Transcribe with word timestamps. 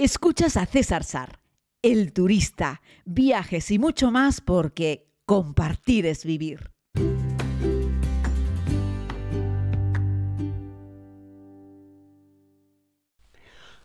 Escuchas 0.00 0.56
a 0.56 0.64
César 0.64 1.02
Sar, 1.02 1.40
el 1.82 2.12
turista, 2.12 2.82
viajes 3.04 3.68
y 3.72 3.80
mucho 3.80 4.12
más 4.12 4.40
porque 4.40 5.10
compartir 5.26 6.06
es 6.06 6.24
vivir. 6.24 6.70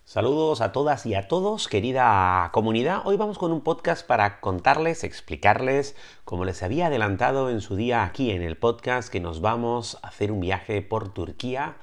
Saludos 0.03 0.61
a 0.61 0.71
todas 0.71 1.07
y 1.07 1.15
a 1.15 1.27
todos, 1.27 1.67
querida 1.67 2.51
comunidad. 2.53 3.01
Hoy 3.05 3.17
vamos 3.17 3.39
con 3.39 3.51
un 3.51 3.61
podcast 3.61 4.05
para 4.05 4.39
contarles, 4.39 5.03
explicarles, 5.03 5.95
como 6.25 6.45
les 6.45 6.61
había 6.61 6.87
adelantado 6.87 7.49
en 7.49 7.59
su 7.59 7.75
día 7.75 8.03
aquí 8.03 8.29
en 8.29 8.43
el 8.43 8.55
podcast, 8.55 9.11
que 9.11 9.19
nos 9.19 9.41
vamos 9.41 9.97
a 10.03 10.09
hacer 10.09 10.31
un 10.31 10.41
viaje 10.41 10.83
por 10.83 11.11
Turquía 11.11 11.77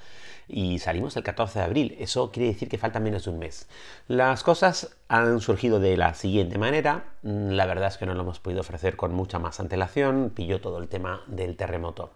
y 0.51 0.79
salimos 0.79 1.17
el 1.17 1.23
14 1.23 1.59
de 1.59 1.65
abril. 1.65 1.97
Eso 1.99 2.31
quiere 2.31 2.53
decir 2.53 2.69
que 2.69 2.79
falta 2.79 3.01
menos 3.01 3.25
de 3.25 3.31
un 3.31 3.39
mes. 3.39 3.69
Las 4.09 4.43
cosas 4.43 4.97
han 5.11 5.41
surgido 5.41 5.81
de 5.81 5.97
la 5.97 6.15
siguiente 6.15 6.57
manera. 6.57 7.05
Mm, 7.23 7.51
la 7.51 7.67
verdad 7.67 7.89
es 7.89 7.99
que 7.99 8.07
no 8.07 8.15
lo 8.15 8.23
hemos 8.23 8.39
podido 8.39 8.61
ofrecer 8.61 8.97
con 8.97 9.13
mucha 9.13 9.41
más 9.41 9.59
antelación. 9.59 10.31
Pilló 10.33 10.61
todo 10.61 10.79
el 10.79 10.87
tema 10.87 11.25
del 11.27 11.57
terremoto. 11.57 12.11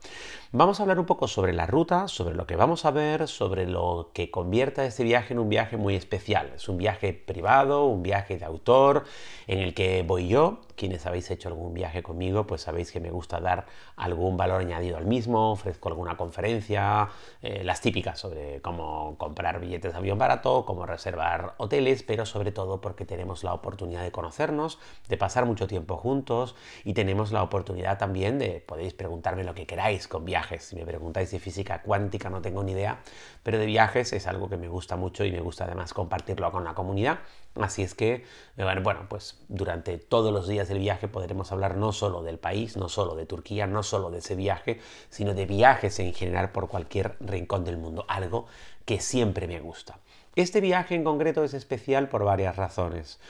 Vamos 0.53 0.79
a 0.79 0.85
hablar 0.85 1.01
un 1.01 1.05
poco 1.05 1.27
sobre 1.27 1.53
la 1.53 1.67
ruta, 1.67 2.07
sobre 2.07 2.37
lo 2.37 2.47
que 2.47 2.55
vamos 2.55 2.85
a 2.85 2.93
ver, 2.93 3.27
sobre 3.27 3.67
lo 3.67 4.13
que 4.15 4.31
convierta 4.31 4.85
este 4.85 5.03
viaje 5.03 5.35
en 5.35 5.41
un 5.41 5.49
viaje 5.49 5.77
muy 5.77 5.97
especial. 5.97 6.53
Es 6.55 6.69
un 6.69 6.79
viaje 6.79 7.13
privado, 7.13 7.87
un 7.87 8.05
viaje 8.05 8.39
de 8.39 8.45
autor, 8.45 9.03
en 9.49 9.59
el 9.59 9.75
que 9.75 10.05
voy 10.07 10.29
yo. 10.29 10.61
Quienes 10.77 11.05
habéis 11.05 11.29
hecho 11.33 11.49
algún 11.49 11.75
viaje 11.75 12.03
conmigo, 12.05 12.47
pues 12.47 12.63
sabéis 12.63 12.93
que 12.93 13.01
me 13.01 13.11
gusta 13.11 13.41
dar 13.41 13.67
algún 13.97 14.37
valor 14.37 14.61
añadido 14.61 14.97
al 14.97 15.07
mismo. 15.07 15.51
Ofrezco 15.53 15.89
alguna 15.89 16.17
conferencia, 16.17 17.09
eh, 17.43 17.65
las 17.65 17.81
típicas 17.81 18.21
sobre 18.21 18.61
cómo 18.61 19.17
comprar 19.19 19.59
billetes 19.59 19.93
de 19.93 19.99
avión 19.99 20.19
barato, 20.19 20.65
cómo 20.65 20.87
reservar 20.87 21.55
hoteles, 21.59 22.05
pero 22.05 22.25
sobre 22.25 22.53
todo 22.53 22.81
porque 22.85 23.07
tenemos 23.07 23.45
la 23.45 23.55
oportunidad 23.55 24.03
de 24.03 24.13
conocernos, 24.13 24.79
de 25.09 25.17
pasar 25.17 25.47
mucho 25.47 25.67
tiempo 25.67 25.97
juntos 25.97 26.55
y 26.85 26.93
tenemos 26.93 27.33
la 27.33 27.43
oportunidad 27.43 27.97
también 27.97 28.39
de, 28.39 28.61
podéis 28.61 28.93
preguntarme 28.93 29.43
lo 29.43 29.55
que 29.55 29.67
queráis 29.67 30.07
con 30.07 30.27
viajes. 30.27 30.65
Si 30.65 30.77
me 30.77 30.85
preguntáis 30.85 31.31
de 31.31 31.39
física 31.39 31.81
cuántica 31.81 32.29
no 32.29 32.43
tengo 32.43 32.63
ni 32.63 32.73
idea, 32.73 33.01
pero 33.43 33.57
de 33.57 33.65
viajes 33.65 34.13
es 34.13 34.27
algo 34.27 34.51
que 34.51 34.59
me 34.59 34.69
gusta 34.69 34.97
mucho 34.97 35.25
y 35.25 35.33
me 35.33 35.41
gusta 35.41 35.65
además 35.65 35.95
compartirlo 35.95 36.53
con 36.53 36.63
la 36.63 36.75
comunidad. 36.75 37.21
Así 37.55 37.83
es 37.83 37.95
que, 37.95 38.27
eh, 38.59 38.81
bueno, 38.83 39.07
pues 39.09 39.41
durante 39.49 39.97
todos 39.97 40.31
los 40.31 40.47
días 40.47 40.69
del 40.69 40.81
viaje 40.81 41.09
podremos 41.09 41.53
hablar 41.53 41.79
no 41.79 41.91
solo 41.93 42.23
del 42.23 42.39
país, 42.39 42.77
no 42.77 42.91
solo 42.91 43.15
de 43.15 43.25
Turquía, 43.25 43.67
no 43.67 43.83
solo 43.83 44.11
de 44.11 44.19
ese 44.19 44.37
viaje, 44.37 44.79
sino 45.09 45.33
de 45.33 45.47
viajes 45.47 45.99
en 46.01 46.13
general 46.13 46.53
por 46.53 46.69
cualquier 46.69 47.17
rincón 47.21 47.65
del 47.65 47.79
mundo, 47.79 48.05
algo 48.09 48.45
que 48.85 49.01
siempre 49.01 49.49
me 49.49 49.61
gusta. 49.61 50.01
Este 50.37 50.61
viaje 50.61 50.97
en 50.97 51.05
concreto 51.05 51.45
es 51.45 51.55
especial 51.55 52.09
por 52.09 52.25
varias 52.25 52.57
razones. 52.57 53.21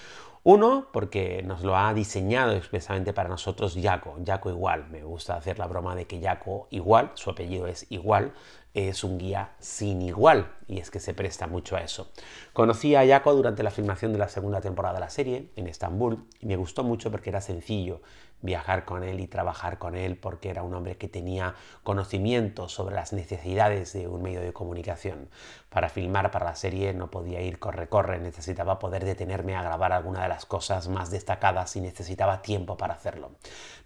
Uno, 0.43 0.89
porque 0.91 1.43
nos 1.43 1.63
lo 1.63 1.77
ha 1.77 1.93
diseñado 1.93 2.53
expresamente 2.53 3.13
para 3.13 3.29
nosotros 3.29 3.79
Jaco, 3.81 4.17
Jaco 4.25 4.49
igual. 4.49 4.89
Me 4.89 5.03
gusta 5.03 5.37
hacer 5.37 5.59
la 5.59 5.67
broma 5.67 5.95
de 5.95 6.07
que 6.07 6.23
Jaco 6.23 6.67
igual, 6.71 7.13
su 7.15 7.29
apellido 7.29 7.67
es 7.67 7.87
igual, 7.91 8.33
es 8.73 9.05
un 9.05 9.19
guía 9.19 9.53
sin 9.59 10.01
igual 10.01 10.51
y 10.67 10.79
es 10.79 10.91
que 10.91 10.99
se 10.99 11.13
presta 11.13 11.47
mucho 11.47 11.77
a 11.77 11.81
eso. 11.81 12.11
Conocí 12.55 12.95
a 12.95 13.07
Jaco 13.07 13.35
durante 13.35 13.63
la 13.63 13.71
filmación 13.71 14.13
de 14.13 14.19
la 14.19 14.29
segunda 14.29 14.63
temporada 14.63 14.95
de 14.95 15.01
la 15.01 15.11
serie 15.11 15.51
en 15.57 15.67
Estambul 15.67 16.27
y 16.41 16.47
me 16.47 16.57
gustó 16.57 16.85
mucho 16.85 17.11
porque 17.11 17.31
era 17.31 17.43
sencillo 17.43 18.01
viajar 18.45 18.85
con 18.85 19.03
él 19.03 19.21
y 19.21 19.27
trabajar 19.27 19.79
con 19.79 19.97
él 19.97 20.19
porque 20.19 20.51
era 20.51 20.63
un 20.63 20.75
hombre 20.75 20.97
que 20.97 21.09
tenía 21.09 21.55
conocimiento 21.83 22.69
sobre 22.69 22.95
las 22.95 23.15
necesidades 23.15 23.95
de 23.95 24.07
un 24.07 24.23
medio 24.23 24.43
de 24.43 24.53
comunicación. 24.53 25.31
Para 25.71 25.89
filmar 25.89 26.31
para 26.31 26.45
la 26.45 26.55
serie 26.55 26.93
no 26.93 27.11
podía 27.11 27.41
ir 27.41 27.59
corre-corre, 27.59 28.19
necesitaba 28.21 28.79
poder 28.79 29.05
detenerme 29.05 29.57
a 29.57 29.63
grabar 29.63 29.93
alguna 29.93 30.23
de 30.23 30.29
las 30.29 30.45
cosas 30.45 30.89
más 30.89 31.11
destacadas 31.11 31.75
y 31.77 31.81
necesitaba 31.81 32.43
tiempo 32.43 32.77
para 32.77 32.95
hacerlo. 32.95 33.31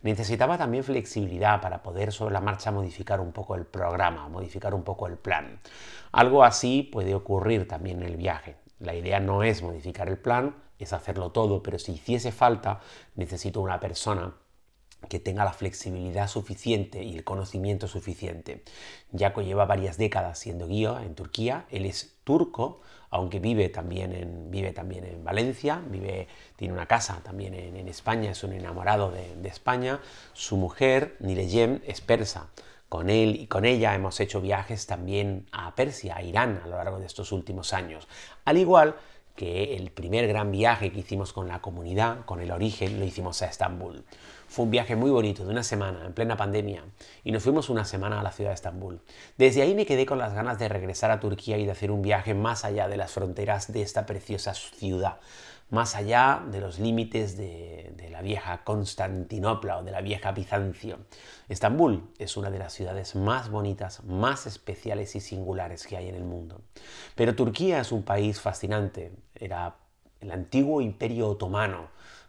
Necesitaba 0.03 0.59
también 0.59 0.83
flexibilidad 0.83 1.61
para 1.61 1.83
poder 1.83 2.12
sobre 2.12 2.34
la 2.34 2.41
marcha 2.41 2.72
modificar 2.72 3.21
un 3.21 3.31
poco 3.31 3.54
el 3.54 3.65
programa, 3.65 4.28
modificar 4.28 4.75
un 4.75 4.83
poco 4.83 5.06
el 5.06 5.19
plan. 5.19 5.60
Algo 6.10 6.43
así 6.43 6.83
puede 6.83 7.15
ocurrir 7.15 7.69
también 7.69 8.03
en 8.03 8.09
el 8.09 8.16
viaje. 8.16 8.56
La 8.81 8.94
idea 8.94 9.21
no 9.21 9.44
es 9.44 9.62
modificar 9.62 10.09
el 10.09 10.19
plan, 10.19 10.56
es 10.81 10.93
hacerlo 10.93 11.31
todo, 11.31 11.62
pero 11.62 11.78
si 11.78 11.93
hiciese 11.93 12.33
falta, 12.33 12.81
necesito 13.15 13.60
una 13.60 13.78
persona 13.78 14.34
que 15.09 15.20
tenga 15.20 15.44
la 15.44 15.53
flexibilidad 15.53 16.28
suficiente 16.28 17.03
y 17.04 17.14
el 17.14 17.25
conocimiento 17.25 17.86
suficiente. 17.86 18.62
Jaco 19.16 19.42
lleva 19.42 19.64
varias 19.64 19.97
décadas 19.97 20.38
siendo 20.38 20.66
guía 20.66 21.00
en 21.04 21.14
Turquía, 21.14 21.66
él 21.70 21.86
es 21.86 22.16
turco, 22.25 22.81
aunque 23.10 23.38
vive 23.41 23.69
también 23.69 24.12
en, 24.12 24.50
vive 24.50 24.72
también 24.72 25.04
en 25.04 25.25
Valencia, 25.25 25.81
vive, 25.88 26.28
tiene 26.56 26.75
una 26.75 26.86
casa 26.86 27.20
también 27.22 27.54
en, 27.54 27.88
España, 27.88 28.31
es 28.31 28.44
un 28.44 28.53
enamorado 28.53 29.10
de, 29.10 29.48
España. 29.48 30.00
Su 30.34 30.56
mujer, 30.56 31.16
Nileyem, 31.20 31.80
es 31.86 32.00
persa. 32.00 32.48
Con 32.88 33.10
él 33.10 33.36
y 33.36 33.47
con 33.47 33.65
ella 33.65 33.94
hemos 33.94 34.19
hecho 34.20 34.41
viajes 34.41 34.86
también 34.86 35.47
a 35.53 35.75
Persia, 35.75 36.16
a 36.16 36.22
Irán, 36.22 36.60
a 36.65 36.66
lo 36.66 36.76
largo 36.76 36.98
de 36.98 37.06
estos 37.06 37.32
últimos 37.32 37.72
años. 37.72 38.09
Al 38.44 38.59
igual 38.59 38.97
que 39.36 39.76
el 39.76 39.91
primer 39.91 40.26
gran 40.26 40.50
viaje 40.50 40.91
que 40.91 41.00
hicimos 41.00 41.32
con 41.32 41.48
la 41.48 41.60
comunidad, 41.60 42.25
con 42.25 42.41
el 42.41 42.50
origen, 42.50 42.98
lo 42.98 43.04
hicimos 43.04 43.41
a 43.42 43.47
Estambul. 43.47 44.04
Fue 44.48 44.64
un 44.64 44.70
viaje 44.70 44.97
muy 44.97 45.10
bonito, 45.10 45.44
de 45.44 45.50
una 45.50 45.62
semana, 45.62 46.06
en 46.06 46.14
plena 46.14 46.38
pandemia, 46.38 46.82
y 47.22 47.32
nos 47.32 47.42
fuimos 47.42 47.69
una 47.69 47.84
semana 47.84 48.20
a 48.20 48.22
la 48.22 48.32
ciudad 48.32 48.50
de 48.50 48.54
Estambul. 48.54 49.00
Desde 49.36 49.60
ahí 49.60 49.75
me 49.75 49.84
quedé 49.84 50.06
con 50.06 50.16
las 50.16 50.32
ganas 50.32 50.59
de 50.59 50.70
regresar 50.70 51.10
a 51.10 51.20
Turquía 51.20 51.59
y 51.59 51.66
de 51.66 51.72
hacer 51.72 51.91
un 51.91 52.00
viaje 52.00 52.32
más 52.32 52.64
allá 52.64 52.88
de 52.88 52.97
las 52.97 53.12
fronteras 53.12 53.70
de 53.70 53.82
esta 53.82 54.06
preciosa 54.06 54.54
ciudad, 54.54 55.19
más 55.69 55.94
allá 55.94 56.42
de 56.50 56.60
los 56.60 56.78
límites 56.78 57.36
de, 57.36 58.09
la 58.10 58.22
vieja 58.22 58.64
Constantinopla 58.64 59.78
o 59.78 59.84
de 59.84 59.92
la 59.92 60.00
vieja 60.00 60.32
Bizancio. 60.32 60.98
Estambul 61.50 62.09
es 62.19 62.38
una 62.38 62.50
de 62.50 62.59
las 62.59 62.72
ciudades 62.72 63.15
más 63.16 63.50
bonitas, 63.50 64.03
más 64.04 64.47
especiales 64.47 65.15
y 65.15 65.20
singulares 65.20 65.86
que 65.86 65.98
hay 65.98 66.09
en 66.09 66.15
el 66.15 66.25
mundo. 66.25 66.62
Pero 67.15 67.36
Turquía 67.36 67.80
es 67.80 67.92
un 67.92 68.03
país 68.03 68.41
fascinante, 68.41 69.12
era 69.34 69.76
el 70.21 70.31
antiguo 70.31 70.81
imperio 70.81 71.29
otomano, 71.29 71.89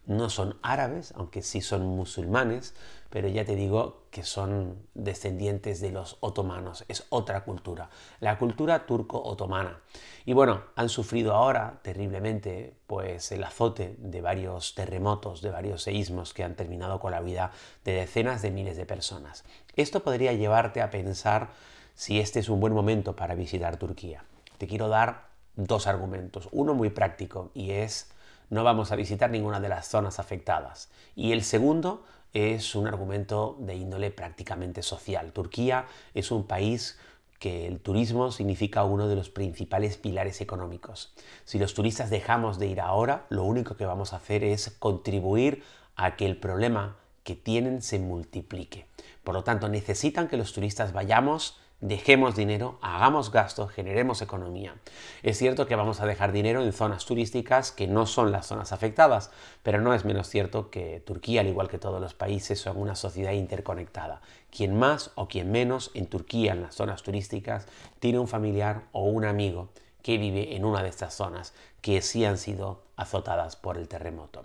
no 0.09 0.31
son 0.31 0.57
árabes, 0.63 1.13
aunque 1.15 1.43
sí 1.43 1.61
son 1.61 1.85
musulmanes, 1.85 2.73
pero 3.11 3.27
ya 3.27 3.45
te 3.45 3.55
digo 3.55 4.01
que 4.09 4.23
son 4.23 4.75
descendientes 4.95 5.81
de 5.81 5.91
los 5.91 6.17
otomanos, 6.19 6.83
es 6.87 7.05
otra 7.09 7.43
cultura, 7.43 7.91
la 8.19 8.39
cultura 8.39 8.87
turco-otomana. 8.87 9.81
Y 10.25 10.33
bueno, 10.33 10.63
han 10.75 10.89
sufrido 10.89 11.35
ahora 11.35 11.79
terriblemente 11.83 12.73
pues 12.87 13.31
el 13.31 13.43
azote 13.43 13.95
de 13.99 14.21
varios 14.21 14.73
terremotos, 14.73 15.43
de 15.43 15.51
varios 15.51 15.83
seísmos 15.83 16.33
que 16.33 16.43
han 16.43 16.55
terminado 16.55 16.99
con 16.99 17.11
la 17.11 17.21
vida 17.21 17.51
de 17.85 17.93
decenas 17.93 18.41
de 18.41 18.49
miles 18.49 18.77
de 18.77 18.87
personas. 18.87 19.43
Esto 19.75 19.99
podría 19.99 20.33
llevarte 20.33 20.81
a 20.81 20.89
pensar 20.89 21.49
si 21.93 22.19
este 22.19 22.39
es 22.39 22.49
un 22.49 22.59
buen 22.59 22.73
momento 22.73 23.15
para 23.15 23.35
visitar 23.35 23.77
Turquía. 23.77 24.23
Te 24.57 24.67
quiero 24.67 24.87
dar 24.87 25.28
dos 25.65 25.87
argumentos, 25.87 26.47
uno 26.51 26.73
muy 26.73 26.89
práctico 26.89 27.51
y 27.53 27.71
es 27.71 28.09
no 28.49 28.63
vamos 28.63 28.91
a 28.91 28.95
visitar 28.95 29.29
ninguna 29.29 29.59
de 29.59 29.69
las 29.69 29.87
zonas 29.87 30.19
afectadas. 30.19 30.89
Y 31.15 31.33
el 31.33 31.43
segundo 31.43 32.03
es 32.33 32.75
un 32.75 32.87
argumento 32.87 33.57
de 33.59 33.75
índole 33.75 34.11
prácticamente 34.11 34.81
social. 34.81 35.31
Turquía 35.33 35.85
es 36.13 36.31
un 36.31 36.45
país 36.45 36.97
que 37.39 37.67
el 37.67 37.79
turismo 37.79 38.31
significa 38.31 38.83
uno 38.83 39.07
de 39.07 39.15
los 39.15 39.29
principales 39.29 39.97
pilares 39.97 40.41
económicos. 40.41 41.13
Si 41.45 41.57
los 41.57 41.73
turistas 41.73 42.09
dejamos 42.09 42.59
de 42.59 42.67
ir 42.67 42.81
ahora, 42.81 43.25
lo 43.29 43.43
único 43.43 43.77
que 43.77 43.85
vamos 43.85 44.13
a 44.13 44.17
hacer 44.17 44.43
es 44.43 44.75
contribuir 44.79 45.63
a 45.95 46.15
que 46.15 46.25
el 46.25 46.37
problema 46.37 46.97
que 47.23 47.35
tienen 47.35 47.81
se 47.81 47.99
multiplique. 47.99 48.87
Por 49.23 49.35
lo 49.35 49.43
tanto, 49.43 49.69
necesitan 49.69 50.27
que 50.27 50.37
los 50.37 50.53
turistas 50.53 50.91
vayamos 50.91 51.57
dejemos 51.81 52.35
dinero, 52.35 52.77
hagamos 52.81 53.31
gasto, 53.31 53.67
generemos 53.67 54.21
economía. 54.21 54.75
Es 55.23 55.37
cierto 55.37 55.65
que 55.65 55.75
vamos 55.75 56.01
a 56.01 56.05
dejar 56.05 56.31
dinero 56.31 56.61
en 56.61 56.73
zonas 56.73 57.05
turísticas 57.05 57.71
que 57.71 57.87
no 57.87 58.05
son 58.05 58.31
las 58.31 58.47
zonas 58.47 58.73
afectadas, 58.73 59.31
pero 59.63 59.79
no 59.79 59.93
es 59.93 60.03
menos 60.03 60.27
cierto 60.27 60.69
que 60.69 61.01
Turquía, 61.05 61.41
al 61.41 61.47
igual 61.47 61.69
que 61.69 61.79
todos 61.79 62.01
los 62.01 62.13
países, 62.13 62.59
son 62.59 62.77
una 62.77 62.95
sociedad 62.95 63.31
interconectada. 63.31 64.21
Quien 64.51 64.77
más 64.77 65.11
o 65.15 65.27
quien 65.27 65.51
menos 65.51 65.91
en 65.93 66.07
Turquía, 66.07 66.51
en 66.51 66.63
las 66.63 66.75
zonas 66.75 67.03
turísticas, 67.03 67.65
tiene 67.99 68.19
un 68.19 68.27
familiar 68.27 68.83
o 68.91 69.05
un 69.05 69.25
amigo 69.25 69.69
que 70.01 70.17
vive 70.17 70.55
en 70.55 70.65
una 70.65 70.83
de 70.83 70.89
estas 70.89 71.13
zonas 71.13 71.53
que 71.81 72.01
sí 72.01 72.25
han 72.25 72.37
sido 72.37 72.83
azotadas 72.95 73.55
por 73.55 73.77
el 73.77 73.87
terremoto. 73.87 74.43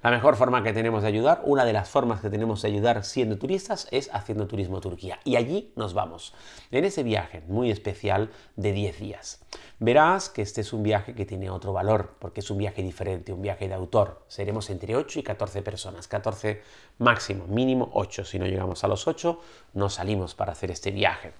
La 0.00 0.12
mejor 0.12 0.36
forma 0.36 0.62
que 0.62 0.72
tenemos 0.72 1.02
de 1.02 1.08
ayudar, 1.08 1.42
una 1.44 1.64
de 1.64 1.72
las 1.72 1.88
formas 1.88 2.20
que 2.20 2.30
tenemos 2.30 2.62
de 2.62 2.68
ayudar 2.68 3.04
siendo 3.04 3.36
turistas 3.36 3.88
es 3.90 4.08
haciendo 4.12 4.46
turismo 4.46 4.80
Turquía. 4.80 5.18
Y 5.24 5.34
allí 5.34 5.72
nos 5.74 5.92
vamos, 5.92 6.34
en 6.70 6.84
ese 6.84 7.02
viaje 7.02 7.42
muy 7.48 7.72
especial 7.72 8.30
de 8.54 8.72
10 8.72 9.00
días. 9.00 9.40
Verás 9.80 10.28
que 10.28 10.42
este 10.42 10.60
es 10.60 10.72
un 10.72 10.84
viaje 10.84 11.16
que 11.16 11.26
tiene 11.26 11.50
otro 11.50 11.72
valor, 11.72 12.14
porque 12.20 12.40
es 12.40 12.50
un 12.50 12.58
viaje 12.58 12.80
diferente, 12.80 13.32
un 13.32 13.42
viaje 13.42 13.66
de 13.66 13.74
autor. 13.74 14.22
Seremos 14.28 14.70
entre 14.70 14.94
8 14.94 15.18
y 15.18 15.22
14 15.24 15.62
personas, 15.62 16.06
14 16.06 16.62
máximo, 16.98 17.48
mínimo 17.48 17.90
8. 17.92 18.24
Si 18.24 18.38
no 18.38 18.46
llegamos 18.46 18.84
a 18.84 18.88
los 18.88 19.08
8, 19.08 19.40
no 19.74 19.90
salimos 19.90 20.36
para 20.36 20.52
hacer 20.52 20.70
este 20.70 20.92
viaje. 20.92 21.32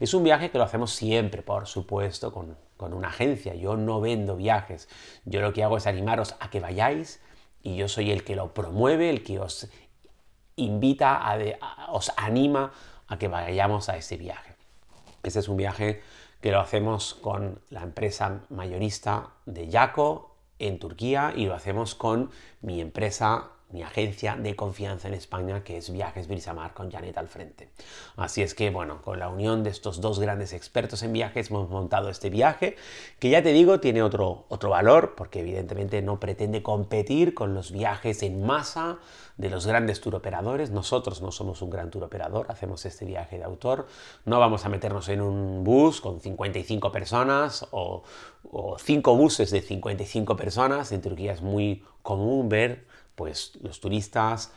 Es 0.00 0.14
un 0.14 0.24
viaje 0.24 0.50
que 0.50 0.58
lo 0.58 0.64
hacemos 0.64 0.90
siempre, 0.90 1.42
por 1.42 1.68
supuesto, 1.68 2.32
con 2.32 2.56
con 2.80 2.94
una 2.94 3.08
agencia, 3.08 3.54
yo 3.54 3.76
no 3.76 4.00
vendo 4.00 4.36
viajes, 4.36 4.88
yo 5.26 5.42
lo 5.42 5.52
que 5.52 5.62
hago 5.62 5.76
es 5.76 5.86
animaros 5.86 6.34
a 6.40 6.48
que 6.48 6.60
vayáis 6.60 7.20
y 7.62 7.76
yo 7.76 7.88
soy 7.88 8.10
el 8.10 8.24
que 8.24 8.36
lo 8.36 8.54
promueve, 8.54 9.10
el 9.10 9.22
que 9.22 9.38
os 9.38 9.68
invita, 10.56 11.16
a 11.16 11.90
os 11.92 12.12
anima 12.16 12.72
a 13.08 13.18
que 13.18 13.28
vayamos 13.28 13.88
a 13.88 13.96
ese 13.96 14.16
viaje. 14.16 14.54
Este 15.22 15.40
es 15.40 15.48
un 15.48 15.56
viaje 15.56 16.02
que 16.40 16.50
lo 16.50 16.60
hacemos 16.60 17.14
con 17.14 17.60
la 17.70 17.82
empresa 17.82 18.40
mayorista 18.48 19.30
de 19.46 19.68
Yaco 19.68 20.36
en 20.58 20.78
Turquía 20.78 21.32
y 21.36 21.46
lo 21.46 21.54
hacemos 21.54 21.94
con 21.94 22.30
mi 22.62 22.80
empresa 22.80 23.50
mi 23.72 23.82
agencia 23.82 24.36
de 24.36 24.56
confianza 24.56 25.08
en 25.08 25.14
España, 25.14 25.62
que 25.62 25.76
es 25.76 25.90
Viajes 25.90 26.28
Brisamar 26.28 26.74
con 26.74 26.90
Janet 26.90 27.16
al 27.18 27.28
frente. 27.28 27.70
Así 28.16 28.42
es 28.42 28.54
que, 28.54 28.70
bueno, 28.70 29.02
con 29.02 29.18
la 29.18 29.28
unión 29.28 29.62
de 29.62 29.70
estos 29.70 30.00
dos 30.00 30.18
grandes 30.18 30.52
expertos 30.52 31.02
en 31.02 31.12
viajes 31.12 31.50
hemos 31.50 31.70
montado 31.70 32.10
este 32.10 32.30
viaje, 32.30 32.76
que 33.18 33.30
ya 33.30 33.42
te 33.42 33.52
digo, 33.52 33.80
tiene 33.80 34.02
otro, 34.02 34.44
otro 34.48 34.70
valor, 34.70 35.14
porque 35.16 35.40
evidentemente 35.40 36.02
no 36.02 36.20
pretende 36.20 36.62
competir 36.62 37.34
con 37.34 37.54
los 37.54 37.72
viajes 37.72 38.22
en 38.22 38.44
masa 38.44 38.98
de 39.36 39.50
los 39.50 39.66
grandes 39.66 40.00
turoperadores. 40.00 40.70
Nosotros 40.70 41.22
no 41.22 41.32
somos 41.32 41.62
un 41.62 41.70
gran 41.70 41.90
turoperador, 41.90 42.46
hacemos 42.50 42.84
este 42.84 43.04
viaje 43.04 43.38
de 43.38 43.44
autor. 43.44 43.86
No 44.24 44.38
vamos 44.38 44.64
a 44.64 44.68
meternos 44.68 45.08
en 45.08 45.22
un 45.22 45.64
bus 45.64 46.00
con 46.00 46.20
55 46.20 46.92
personas 46.92 47.66
o, 47.70 48.02
o 48.50 48.78
5 48.78 49.16
buses 49.16 49.50
de 49.50 49.62
55 49.62 50.36
personas. 50.36 50.92
En 50.92 51.00
Turquía 51.00 51.32
es 51.32 51.40
muy 51.40 51.84
común 52.02 52.48
ver 52.48 52.89
pues 53.20 53.52
los 53.60 53.80
turistas, 53.80 54.50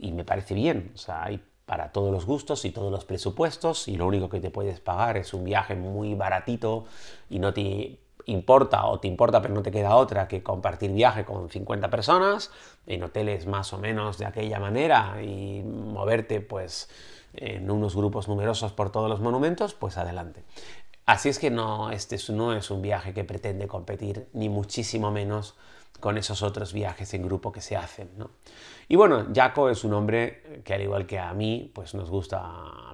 y 0.00 0.10
me 0.10 0.24
parece 0.24 0.52
bien, 0.52 0.90
o 0.96 0.98
sea, 0.98 1.22
hay 1.22 1.40
para 1.64 1.92
todos 1.92 2.10
los 2.10 2.26
gustos 2.26 2.64
y 2.64 2.72
todos 2.72 2.90
los 2.90 3.04
presupuestos, 3.04 3.86
y 3.86 3.94
lo 3.96 4.08
único 4.08 4.28
que 4.28 4.40
te 4.40 4.50
puedes 4.50 4.80
pagar 4.80 5.16
es 5.16 5.32
un 5.32 5.44
viaje 5.44 5.76
muy 5.76 6.16
baratito 6.16 6.86
y 7.28 7.38
no 7.38 7.54
te 7.54 8.00
importa 8.26 8.86
o 8.86 8.98
te 8.98 9.06
importa 9.06 9.40
pero 9.40 9.54
no 9.54 9.62
te 9.62 9.70
queda 9.70 9.94
otra 9.94 10.26
que 10.26 10.42
compartir 10.42 10.90
viaje 10.90 11.24
con 11.24 11.48
50 11.48 11.88
personas 11.88 12.50
en 12.88 13.04
hoteles 13.04 13.46
más 13.46 13.72
o 13.72 13.78
menos 13.78 14.18
de 14.18 14.26
aquella 14.26 14.58
manera 14.58 15.22
y 15.22 15.62
moverte 15.62 16.40
pues 16.40 16.88
en 17.34 17.70
unos 17.70 17.94
grupos 17.94 18.26
numerosos 18.26 18.72
por 18.72 18.90
todos 18.90 19.08
los 19.08 19.20
monumentos, 19.20 19.72
pues 19.74 19.96
adelante. 19.98 20.42
Así 21.10 21.28
es 21.28 21.40
que 21.40 21.50
no, 21.50 21.90
este 21.90 22.18
no 22.32 22.52
es 22.52 22.70
un 22.70 22.82
viaje 22.82 23.12
que 23.12 23.24
pretende 23.24 23.66
competir, 23.66 24.28
ni 24.32 24.48
muchísimo 24.48 25.10
menos 25.10 25.56
con 25.98 26.16
esos 26.16 26.40
otros 26.44 26.72
viajes 26.72 27.12
en 27.14 27.22
grupo 27.22 27.50
que 27.50 27.60
se 27.60 27.76
hacen. 27.76 28.08
Y 28.86 28.94
bueno, 28.94 29.26
Jaco 29.34 29.68
es 29.70 29.82
un 29.82 29.92
hombre 29.94 30.62
que 30.64 30.72
al 30.72 30.82
igual 30.82 31.06
que 31.06 31.18
a 31.18 31.34
mí, 31.34 31.68
pues 31.74 31.94
nos 31.94 32.08
gusta 32.08 32.40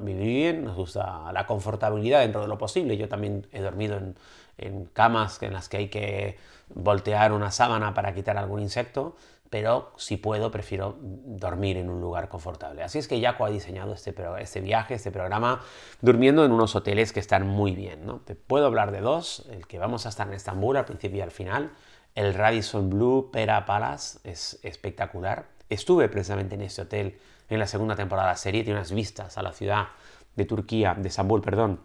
vivir 0.01 0.25
bien, 0.25 0.65
nos 0.65 0.77
gusta 0.77 1.31
la 1.31 1.47
confortabilidad 1.47 2.21
dentro 2.21 2.41
de 2.41 2.49
lo 2.49 2.57
posible. 2.57 2.97
Yo 2.97 3.07
también 3.07 3.47
he 3.53 3.61
dormido 3.61 3.99
en, 3.99 4.17
en 4.57 4.87
camas 4.87 5.43
en 5.43 5.53
las 5.53 5.69
que 5.69 5.77
hay 5.77 5.89
que 5.89 6.39
voltear 6.75 7.35
una 7.35 7.51
sábana 7.51 7.93
para 7.93 8.15
quitar 8.15 8.39
algún 8.39 8.63
insecto, 8.63 9.15
pero 9.51 9.93
si 9.97 10.17
puedo 10.17 10.51
prefiero 10.51 10.97
dormir 11.01 11.77
en 11.77 11.91
un 11.91 12.01
lugar 12.01 12.29
confortable. 12.29 12.83
Así 12.83 12.99
es 12.99 13.09
que 13.09 13.21
Jaco 13.21 13.45
ha 13.45 13.51
diseñado 13.51 13.95
este, 13.95 14.15
este 14.41 14.61
viaje, 14.61 14.95
este 14.95 15.11
programa, 15.11 15.63
durmiendo 16.01 16.45
en 16.45 16.53
unos 16.53 16.75
hoteles 16.77 17.13
que 17.13 17.21
están 17.21 17.47
muy 17.47 17.75
bien. 17.75 18.07
¿no? 18.07 18.21
Te 18.21 18.35
puedo 18.35 18.67
hablar 18.67 18.93
de 18.93 19.01
dos, 19.01 19.47
el 19.51 19.67
que 19.67 19.79
vamos 19.79 20.07
a 20.07 20.09
estar 20.09 20.27
en 20.27 20.35
Estambul 20.35 20.77
al 20.77 20.85
principio 20.85 21.19
y 21.19 21.23
al 21.23 21.31
final, 21.31 21.71
el 22.15 22.35
Radisson 22.35 22.91
Blue 22.91 23.31
Pera 23.33 23.67
Palace 23.67 24.19
es 24.25 24.59
espectacular. 24.63 25.47
Estuve 25.69 26.09
precisamente 26.09 26.55
en 26.55 26.63
este 26.63 26.83
hotel 26.83 27.19
en 27.49 27.59
la 27.59 27.67
segunda 27.67 27.95
temporada 27.95 28.29
de 28.29 28.33
la 28.33 28.39
serie, 28.39 28.65
tiene 28.65 28.79
unas 28.79 28.93
vistas 28.93 29.39
a 29.39 29.43
la 29.43 29.53
ciudad 29.53 29.89
de 30.35 30.45
Turquía, 30.45 30.95
de 30.95 31.09
Estambul, 31.09 31.41
perdón, 31.41 31.81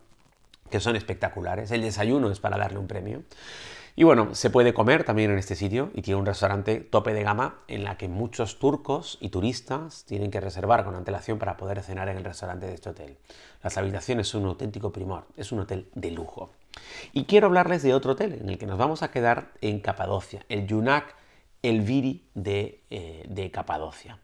que 0.69 0.79
son 0.79 0.95
espectaculares. 0.95 1.69
El 1.71 1.81
desayuno 1.81 2.31
es 2.31 2.39
para 2.39 2.57
darle 2.57 2.79
un 2.79 2.87
premio. 2.87 3.23
Y 3.95 4.03
bueno, 4.03 4.33
se 4.35 4.49
puede 4.49 4.73
comer 4.73 5.03
también 5.03 5.31
en 5.31 5.37
este 5.37 5.55
sitio 5.55 5.91
y 5.93 6.01
tiene 6.01 6.19
un 6.19 6.25
restaurante 6.25 6.79
tope 6.79 7.13
de 7.13 7.23
gama 7.23 7.59
en 7.67 7.83
la 7.83 7.97
que 7.97 8.07
muchos 8.07 8.57
turcos 8.57 9.17
y 9.19 9.29
turistas 9.29 10.05
tienen 10.05 10.31
que 10.31 10.39
reservar 10.39 10.85
con 10.85 10.95
antelación 10.95 11.39
para 11.39 11.57
poder 11.57 11.81
cenar 11.83 12.07
en 12.07 12.17
el 12.17 12.23
restaurante 12.23 12.67
de 12.67 12.73
este 12.73 12.89
hotel. 12.89 13.17
Las 13.61 13.77
habitaciones 13.77 14.27
son 14.27 14.43
un 14.43 14.49
auténtico 14.49 14.91
primor, 14.91 15.25
es 15.35 15.51
un 15.51 15.59
hotel 15.59 15.89
de 15.93 16.11
lujo. 16.11 16.51
Y 17.11 17.25
quiero 17.25 17.47
hablarles 17.47 17.83
de 17.83 17.93
otro 17.93 18.13
hotel 18.13 18.39
en 18.41 18.49
el 18.49 18.57
que 18.57 18.65
nos 18.65 18.77
vamos 18.77 19.03
a 19.03 19.11
quedar 19.11 19.51
en 19.59 19.81
Capadocia, 19.81 20.45
el 20.47 20.67
Yunak 20.67 21.15
Elviri 21.61 22.29
de, 22.33 22.83
eh, 22.89 23.25
de 23.27 23.51
Capadocia. 23.51 24.19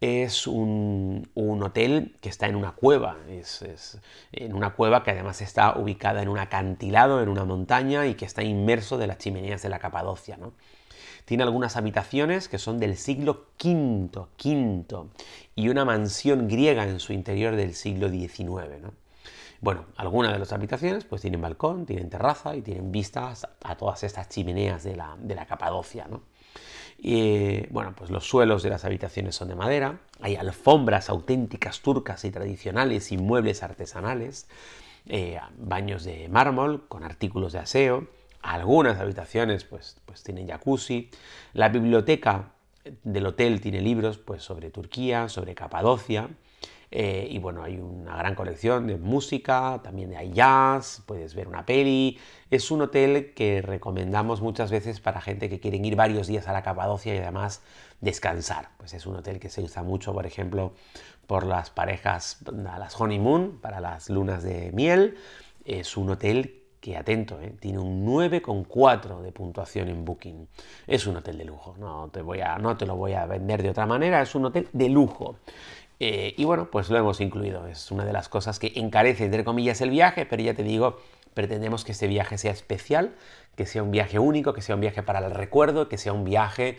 Es 0.00 0.46
un, 0.46 1.28
hotel 1.34 2.16
que 2.20 2.28
está 2.28 2.46
en 2.46 2.54
una 2.54 2.72
cueva, 2.72 3.16
es, 3.28 3.98
en 4.30 4.54
una 4.54 4.74
cueva 4.74 5.02
que 5.02 5.10
además 5.10 5.40
está 5.40 5.76
ubicada 5.76 6.22
en 6.22 6.28
un 6.28 6.38
acantilado, 6.38 7.20
en 7.20 7.28
una 7.28 7.44
montaña 7.44 8.06
y 8.06 8.14
que 8.14 8.24
está 8.24 8.44
inmerso 8.44 8.96
de 8.96 9.08
las 9.08 9.18
chimeneas 9.18 9.60
de 9.62 9.68
la 9.68 9.80
Capadocia. 9.80 10.36
¿no? 10.36 10.52
Tiene 11.24 11.42
algunas 11.42 11.76
habitaciones 11.76 12.48
que 12.48 12.58
son 12.58 12.78
del 12.78 12.96
siglo 12.96 13.48
V, 13.62 14.10
V 14.42 15.08
y 15.56 15.68
una 15.68 15.84
mansión 15.84 16.46
griega 16.46 16.84
en 16.84 17.00
su 17.00 17.12
interior 17.12 17.56
del 17.56 17.74
siglo 17.74 18.08
XIX. 18.08 18.80
¿no? 18.80 18.94
Bueno, 19.60 19.86
algunas 19.96 20.32
de 20.32 20.38
las 20.38 20.52
habitaciones 20.52 21.04
pues 21.04 21.22
tienen 21.22 21.40
balcón, 21.40 21.86
tienen 21.86 22.08
terraza 22.08 22.54
y 22.54 22.62
tienen 22.62 22.92
vistas 22.92 23.48
a 23.64 23.76
todas 23.76 24.04
estas 24.04 24.28
chimeneas 24.28 24.84
de 24.84 24.94
la, 24.94 25.16
de 25.18 25.34
la 25.34 25.44
Capadocia. 25.46 26.06
¿no? 26.08 26.22
Bueno, 27.70 27.94
pues 27.96 28.10
los 28.10 28.28
suelos 28.28 28.62
de 28.62 28.70
las 28.70 28.84
habitaciones 28.84 29.36
son 29.36 29.48
de 29.48 29.54
madera, 29.54 30.00
hay 30.20 30.36
alfombras 30.36 31.08
auténticas 31.08 31.80
turcas 31.80 32.24
y 32.24 32.30
tradicionales 32.30 33.12
y 33.12 33.18
muebles 33.18 33.62
artesanales, 33.62 34.48
eh, 35.06 35.38
baños 35.56 36.04
de 36.04 36.28
mármol 36.28 36.86
con 36.88 37.04
artículos 37.04 37.52
de 37.52 37.60
aseo, 37.60 38.08
algunas 38.42 38.98
habitaciones 38.98 39.64
pues, 39.64 40.00
pues 40.06 40.22
tienen 40.22 40.48
jacuzzi, 40.48 41.10
la 41.52 41.68
biblioteca 41.68 42.50
del 43.04 43.26
hotel 43.26 43.60
tiene 43.60 43.80
libros 43.80 44.18
pues 44.18 44.42
sobre 44.42 44.70
Turquía, 44.70 45.28
sobre 45.28 45.54
Capadocia, 45.54 46.28
eh, 46.90 47.28
y 47.30 47.38
bueno, 47.38 47.62
hay 47.62 47.78
una 47.78 48.16
gran 48.16 48.34
colección 48.34 48.86
de 48.86 48.96
música, 48.96 49.80
también 49.82 50.14
hay 50.16 50.32
jazz, 50.32 51.02
puedes 51.06 51.34
ver 51.34 51.48
una 51.48 51.66
peli. 51.66 52.18
Es 52.50 52.70
un 52.70 52.82
hotel 52.82 53.32
que 53.34 53.60
recomendamos 53.60 54.40
muchas 54.40 54.70
veces 54.70 55.00
para 55.00 55.20
gente 55.20 55.50
que 55.50 55.60
quiere 55.60 55.76
ir 55.76 55.96
varios 55.96 56.26
días 56.26 56.48
a 56.48 56.52
la 56.52 56.62
Capadocia 56.62 57.14
y 57.14 57.18
además 57.18 57.62
descansar. 58.00 58.70
Pues 58.78 58.94
es 58.94 59.06
un 59.06 59.16
hotel 59.16 59.38
que 59.38 59.50
se 59.50 59.62
usa 59.62 59.82
mucho, 59.82 60.12
por 60.12 60.26
ejemplo, 60.26 60.72
por 61.26 61.44
las 61.46 61.70
parejas, 61.70 62.38
a 62.46 62.78
las 62.78 62.98
honeymoon, 62.98 63.58
para 63.60 63.80
las 63.80 64.08
lunas 64.08 64.42
de 64.42 64.72
miel. 64.72 65.16
Es 65.64 65.96
un 65.98 66.08
hotel 66.08 66.54
que 66.80 66.96
atento, 66.96 67.40
¿eh? 67.40 67.54
tiene 67.60 67.78
un 67.78 68.06
9,4 68.06 69.20
de 69.20 69.32
puntuación 69.32 69.88
en 69.88 70.04
Booking. 70.04 70.48
Es 70.86 71.06
un 71.06 71.16
hotel 71.16 71.36
de 71.36 71.44
lujo, 71.44 71.74
no 71.78 72.08
te, 72.10 72.22
voy 72.22 72.40
a, 72.40 72.56
no 72.58 72.76
te 72.76 72.86
lo 72.86 72.96
voy 72.96 73.14
a 73.14 73.26
vender 73.26 73.62
de 73.62 73.70
otra 73.70 73.84
manera, 73.84 74.22
es 74.22 74.34
un 74.34 74.46
hotel 74.46 74.68
de 74.72 74.88
lujo. 74.88 75.36
Eh, 76.00 76.34
y 76.36 76.44
bueno, 76.44 76.70
pues 76.70 76.90
lo 76.90 76.98
hemos 76.98 77.20
incluido. 77.20 77.66
Es 77.66 77.90
una 77.90 78.04
de 78.04 78.12
las 78.12 78.28
cosas 78.28 78.58
que 78.58 78.72
encarece, 78.76 79.24
entre 79.24 79.44
comillas, 79.44 79.80
el 79.80 79.90
viaje, 79.90 80.26
pero 80.26 80.42
ya 80.42 80.54
te 80.54 80.62
digo, 80.62 80.98
pretendemos 81.34 81.84
que 81.84 81.92
este 81.92 82.06
viaje 82.06 82.38
sea 82.38 82.52
especial, 82.52 83.14
que 83.56 83.66
sea 83.66 83.82
un 83.82 83.90
viaje 83.90 84.18
único, 84.18 84.52
que 84.52 84.62
sea 84.62 84.74
un 84.74 84.80
viaje 84.80 85.02
para 85.02 85.18
el 85.18 85.32
recuerdo, 85.32 85.88
que 85.88 85.98
sea 85.98 86.12
un 86.12 86.24
viaje 86.24 86.78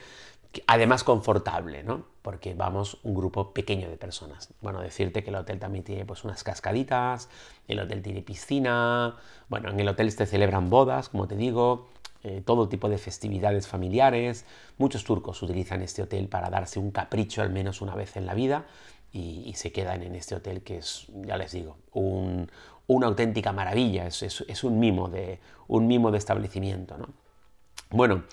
además 0.66 1.04
confortable, 1.04 1.84
¿no? 1.84 2.06
Porque 2.22 2.54
vamos 2.54 2.98
un 3.04 3.14
grupo 3.14 3.54
pequeño 3.54 3.90
de 3.90 3.98
personas. 3.98 4.52
Bueno, 4.62 4.82
decirte 4.82 5.24
que 5.24 5.30
el 5.30 5.36
hotel 5.36 5.60
también 5.60 5.84
tiene 5.84 6.06
pues 6.06 6.24
unas 6.24 6.44
cascaditas, 6.44 7.30
el 7.68 7.80
hotel 7.80 8.02
tiene 8.02 8.22
piscina, 8.22 9.16
bueno, 9.48 9.70
en 9.70 9.80
el 9.80 9.88
hotel 9.88 10.12
se 10.12 10.26
celebran 10.26 10.70
bodas, 10.70 11.10
como 11.10 11.28
te 11.28 11.36
digo, 11.36 11.90
eh, 12.24 12.42
todo 12.44 12.68
tipo 12.68 12.90
de 12.90 12.98
festividades 12.98 13.68
familiares. 13.68 14.46
Muchos 14.78 15.04
turcos 15.04 15.42
utilizan 15.44 15.82
este 15.82 16.02
hotel 16.02 16.28
para 16.28 16.50
darse 16.50 16.80
un 16.80 16.92
capricho 16.92 17.42
al 17.42 17.52
menos 17.52 17.82
una 17.82 17.94
vez 17.96 18.18
en 18.18 18.26
la 18.26 18.34
vida 18.34 18.66
y, 19.12 19.54
se 19.56 19.72
quedan 19.72 20.04
en 20.04 20.16
este 20.16 20.36
hotel 20.36 20.62
que 20.62 20.78
es, 20.78 21.08
ya 21.26 21.38
les 21.38 21.52
digo, 21.52 21.78
una 21.94 23.08
auténtica 23.08 23.52
maravilla, 23.52 24.08
es, 24.08 24.64
un, 24.64 24.80
mimo 24.80 25.10
de, 25.10 25.40
un 25.68 25.88
mimo 25.88 26.12
de 26.12 26.18
establecimiento. 26.18 26.96
Bueno, 27.92 28.24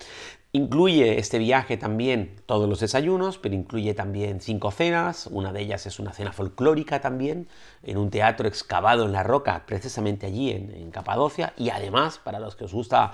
incluye 0.51 1.17
este 1.19 1.39
viaje 1.39 1.77
también 1.77 2.35
todos 2.45 2.69
los 2.69 2.79
desayunos, 2.79 3.39
pero 3.39 3.55
incluye 3.55 3.93
también 3.95 4.39
cinco 4.39 4.71
cenas, 4.71 5.27
una 5.31 5.51
de 5.51 5.61
ellas 5.61 5.87
es 5.87 5.99
una 5.99 6.13
cena 6.13 6.31
folclórica 6.31 7.01
también, 7.01 7.47
en 7.81 7.97
un 7.97 8.11
teatro 8.11 8.47
excavado 8.47 9.05
en 9.05 9.13
la 9.13 9.23
roca, 9.23 9.63
precisamente 9.65 10.27
allí 10.27 10.51
en, 10.51 10.71
en 10.71 10.91
Capadocia, 10.91 11.53
y 11.57 11.71
además, 11.71 12.19
para 12.19 12.39
los 12.39 12.55
que 12.55 12.65
os 12.65 12.73
gusta 12.73 13.13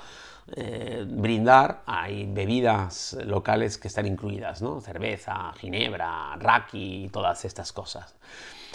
eh, 0.55 1.05
brindar, 1.07 1.83
hay 1.85 2.25
bebidas 2.25 3.17
locales 3.23 3.77
que 3.77 3.87
están 3.87 4.05
incluidas, 4.05 4.61
¿no? 4.61 4.81
Cerveza, 4.81 5.53
ginebra, 5.53 6.35
raki, 6.37 7.09
todas 7.11 7.45
estas 7.45 7.71
cosas. 7.71 8.15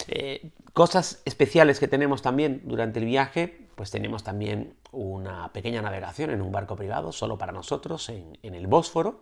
Eh, 0.07 0.49
cosas 0.73 1.21
especiales 1.25 1.79
que 1.79 1.87
tenemos 1.87 2.21
también 2.21 2.61
durante 2.65 2.99
el 2.99 3.05
viaje, 3.05 3.67
pues 3.75 3.91
tenemos 3.91 4.23
también 4.23 4.73
una 4.91 5.53
pequeña 5.53 5.81
navegación 5.81 6.31
en 6.31 6.41
un 6.41 6.51
barco 6.51 6.75
privado 6.75 7.11
solo 7.11 7.37
para 7.37 7.51
nosotros 7.51 8.09
en, 8.09 8.37
en, 8.41 8.55
el 8.55 8.67
Bósforo 8.67 9.21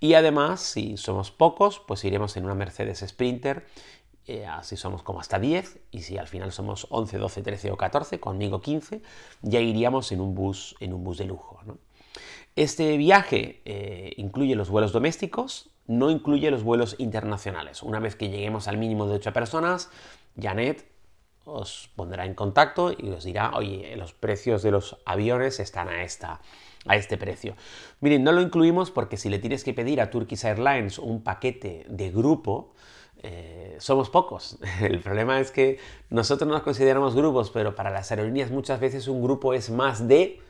y 0.00 0.14
además 0.14 0.60
si 0.60 0.96
somos 0.96 1.30
pocos 1.30 1.80
pues 1.86 2.04
iremos 2.04 2.36
en 2.36 2.44
una 2.44 2.54
Mercedes 2.54 3.04
Sprinter 3.06 3.64
eh, 4.26 4.46
así 4.46 4.76
somos 4.76 5.02
como 5.02 5.20
hasta 5.20 5.38
10, 5.38 5.80
y 5.90 6.02
si 6.02 6.16
al 6.16 6.28
final 6.28 6.50
somos 6.52 6.86
11, 6.90 7.18
12, 7.18 7.42
13 7.42 7.70
o 7.72 7.76
14, 7.76 8.20
conmigo 8.20 8.60
15, 8.60 9.02
ya 9.42 9.60
iríamos 9.60 10.12
en 10.12 10.20
un 10.20 10.34
bus, 10.34 10.76
en 10.80 10.94
un 10.94 11.04
bus 11.04 11.18
de 11.18 11.26
lujo. 11.26 11.60
Este 12.56 12.96
viaje 12.96 13.60
eh, 13.64 14.14
incluye 14.16 14.54
los 14.54 14.70
vuelos 14.70 14.92
domésticos, 14.92 15.70
no 15.86 16.10
incluye 16.10 16.50
los 16.50 16.62
vuelos 16.62 16.96
internacionales. 16.98 17.82
Una 17.82 17.98
vez 17.98 18.16
que 18.16 18.30
lleguemos 18.30 18.68
al 18.68 18.78
mínimo 18.78 19.06
de 19.06 19.16
8 19.16 19.32
personas, 19.32 19.90
Janet 20.40 20.86
os 21.44 21.90
pondrá 21.94 22.24
en 22.24 22.34
contacto 22.34 22.92
y 22.96 23.10
os 23.10 23.24
dirá, 23.24 23.52
oye, 23.54 23.94
los 23.96 24.14
precios 24.14 24.62
de 24.62 24.70
los 24.70 24.96
aviones 25.04 25.60
están 25.60 25.88
a, 25.88 26.02
esta, 26.02 26.40
a 26.86 26.96
este 26.96 27.18
precio. 27.18 27.54
Miren, 28.00 28.24
no 28.24 28.32
lo 28.32 28.40
incluimos 28.40 28.90
porque 28.90 29.16
si 29.18 29.28
le 29.28 29.38
tienes 29.38 29.64
que 29.64 29.74
pedir 29.74 30.00
a 30.00 30.10
Turkish 30.10 30.46
Airlines 30.46 30.98
un 30.98 31.22
paquete 31.22 31.84
de 31.88 32.10
grupo, 32.10 32.72
eh, 33.22 33.76
somos 33.78 34.10
pocos. 34.10 34.58
El 34.80 35.00
problema 35.00 35.40
es 35.40 35.50
que 35.50 35.78
nosotros 36.10 36.48
nos 36.48 36.62
consideramos 36.62 37.14
grupos, 37.14 37.50
pero 37.50 37.74
para 37.74 37.90
las 37.90 38.10
aerolíneas 38.10 38.50
muchas 38.50 38.80
veces 38.80 39.08
un 39.08 39.22
grupo 39.22 39.54
es 39.54 39.70
más 39.70 40.06
de 40.06 40.40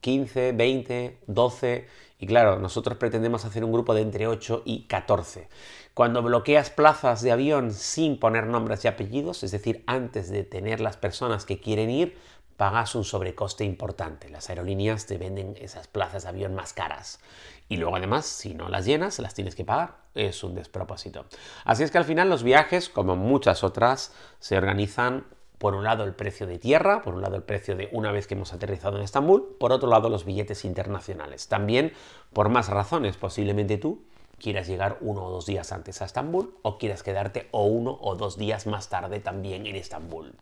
15, 0.00 0.52
20, 0.52 1.18
12 1.26 1.86
y 2.18 2.26
claro, 2.26 2.58
nosotros 2.58 2.96
pretendemos 2.96 3.44
hacer 3.44 3.64
un 3.64 3.72
grupo 3.72 3.94
de 3.94 4.02
entre 4.02 4.26
8 4.26 4.62
y 4.64 4.84
14. 4.84 5.48
Cuando 5.94 6.22
bloqueas 6.22 6.70
plazas 6.70 7.22
de 7.22 7.32
avión 7.32 7.72
sin 7.72 8.18
poner 8.18 8.46
nombres 8.46 8.84
y 8.84 8.88
apellidos, 8.88 9.42
es 9.42 9.50
decir, 9.50 9.84
antes 9.86 10.30
de 10.30 10.44
tener 10.44 10.80
las 10.80 10.96
personas 10.96 11.44
que 11.44 11.60
quieren 11.60 11.90
ir, 11.90 12.16
pagas 12.56 12.94
un 12.94 13.04
sobrecoste 13.04 13.64
importante. 13.64 14.28
Las 14.28 14.48
aerolíneas 14.48 15.06
te 15.06 15.18
venden 15.18 15.56
esas 15.60 15.88
plazas 15.88 16.22
de 16.22 16.28
avión 16.28 16.54
más 16.54 16.72
caras. 16.72 17.20
Y 17.68 17.76
luego 17.76 17.96
además, 17.96 18.26
si 18.26 18.54
no 18.54 18.68
las 18.68 18.84
llenas, 18.84 19.18
las 19.18 19.34
tienes 19.34 19.54
que 19.54 19.64
pagar. 19.64 19.96
Es 20.14 20.44
un 20.44 20.54
despropósito. 20.54 21.24
Así 21.64 21.82
es 21.82 21.90
que 21.90 21.98
al 21.98 22.04
final 22.04 22.28
los 22.28 22.42
viajes, 22.42 22.88
como 22.88 23.16
muchas 23.16 23.64
otras, 23.64 24.12
se 24.38 24.56
organizan 24.56 25.24
por 25.58 25.74
un 25.74 25.84
lado 25.84 26.04
el 26.04 26.14
precio 26.14 26.46
de 26.46 26.58
tierra, 26.58 27.02
por 27.02 27.14
un 27.14 27.22
lado 27.22 27.36
el 27.36 27.42
precio 27.42 27.74
de 27.74 27.88
una 27.92 28.12
vez 28.12 28.26
que 28.26 28.34
hemos 28.34 28.52
aterrizado 28.52 28.98
en 28.98 29.02
Estambul, 29.02 29.56
por 29.58 29.72
otro 29.72 29.88
lado 29.88 30.08
los 30.08 30.24
billetes 30.24 30.64
internacionales. 30.64 31.48
También 31.48 31.92
por 32.32 32.48
más 32.48 32.68
razones, 32.68 33.16
posiblemente 33.16 33.78
tú 33.78 34.02
quieras 34.38 34.66
llegar 34.66 34.98
uno 35.00 35.24
o 35.24 35.30
dos 35.30 35.46
días 35.46 35.72
antes 35.72 36.02
a 36.02 36.04
Estambul 36.04 36.54
o 36.62 36.76
quieras 36.76 37.02
quedarte 37.02 37.48
o 37.50 37.64
uno 37.64 37.96
o 38.00 38.14
dos 38.14 38.36
días 38.36 38.66
más 38.66 38.88
tarde 38.88 39.20
también 39.20 39.66
en 39.66 39.76
Estambul. 39.76 40.34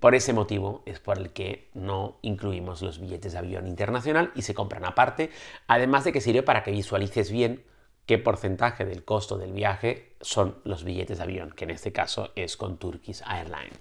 Por 0.00 0.14
ese 0.14 0.32
motivo 0.32 0.82
es 0.84 1.00
por 1.00 1.18
el 1.18 1.30
que 1.30 1.70
no 1.74 2.18
incluimos 2.22 2.82
los 2.82 3.00
billetes 3.00 3.32
de 3.32 3.38
avión 3.38 3.66
internacional 3.66 4.30
y 4.34 4.42
se 4.42 4.54
compran 4.54 4.84
aparte, 4.84 5.30
además 5.66 6.04
de 6.04 6.12
que 6.12 6.20
sirve 6.20 6.42
para 6.42 6.62
que 6.62 6.70
visualices 6.70 7.30
bien 7.30 7.64
qué 8.04 8.18
porcentaje 8.18 8.84
del 8.84 9.04
costo 9.04 9.38
del 9.38 9.52
viaje 9.52 10.14
son 10.20 10.58
los 10.64 10.84
billetes 10.84 11.18
de 11.18 11.24
avión, 11.24 11.50
que 11.50 11.64
en 11.64 11.70
este 11.70 11.92
caso 11.92 12.30
es 12.36 12.56
con 12.56 12.78
Turkish 12.78 13.22
Airlines. 13.26 13.78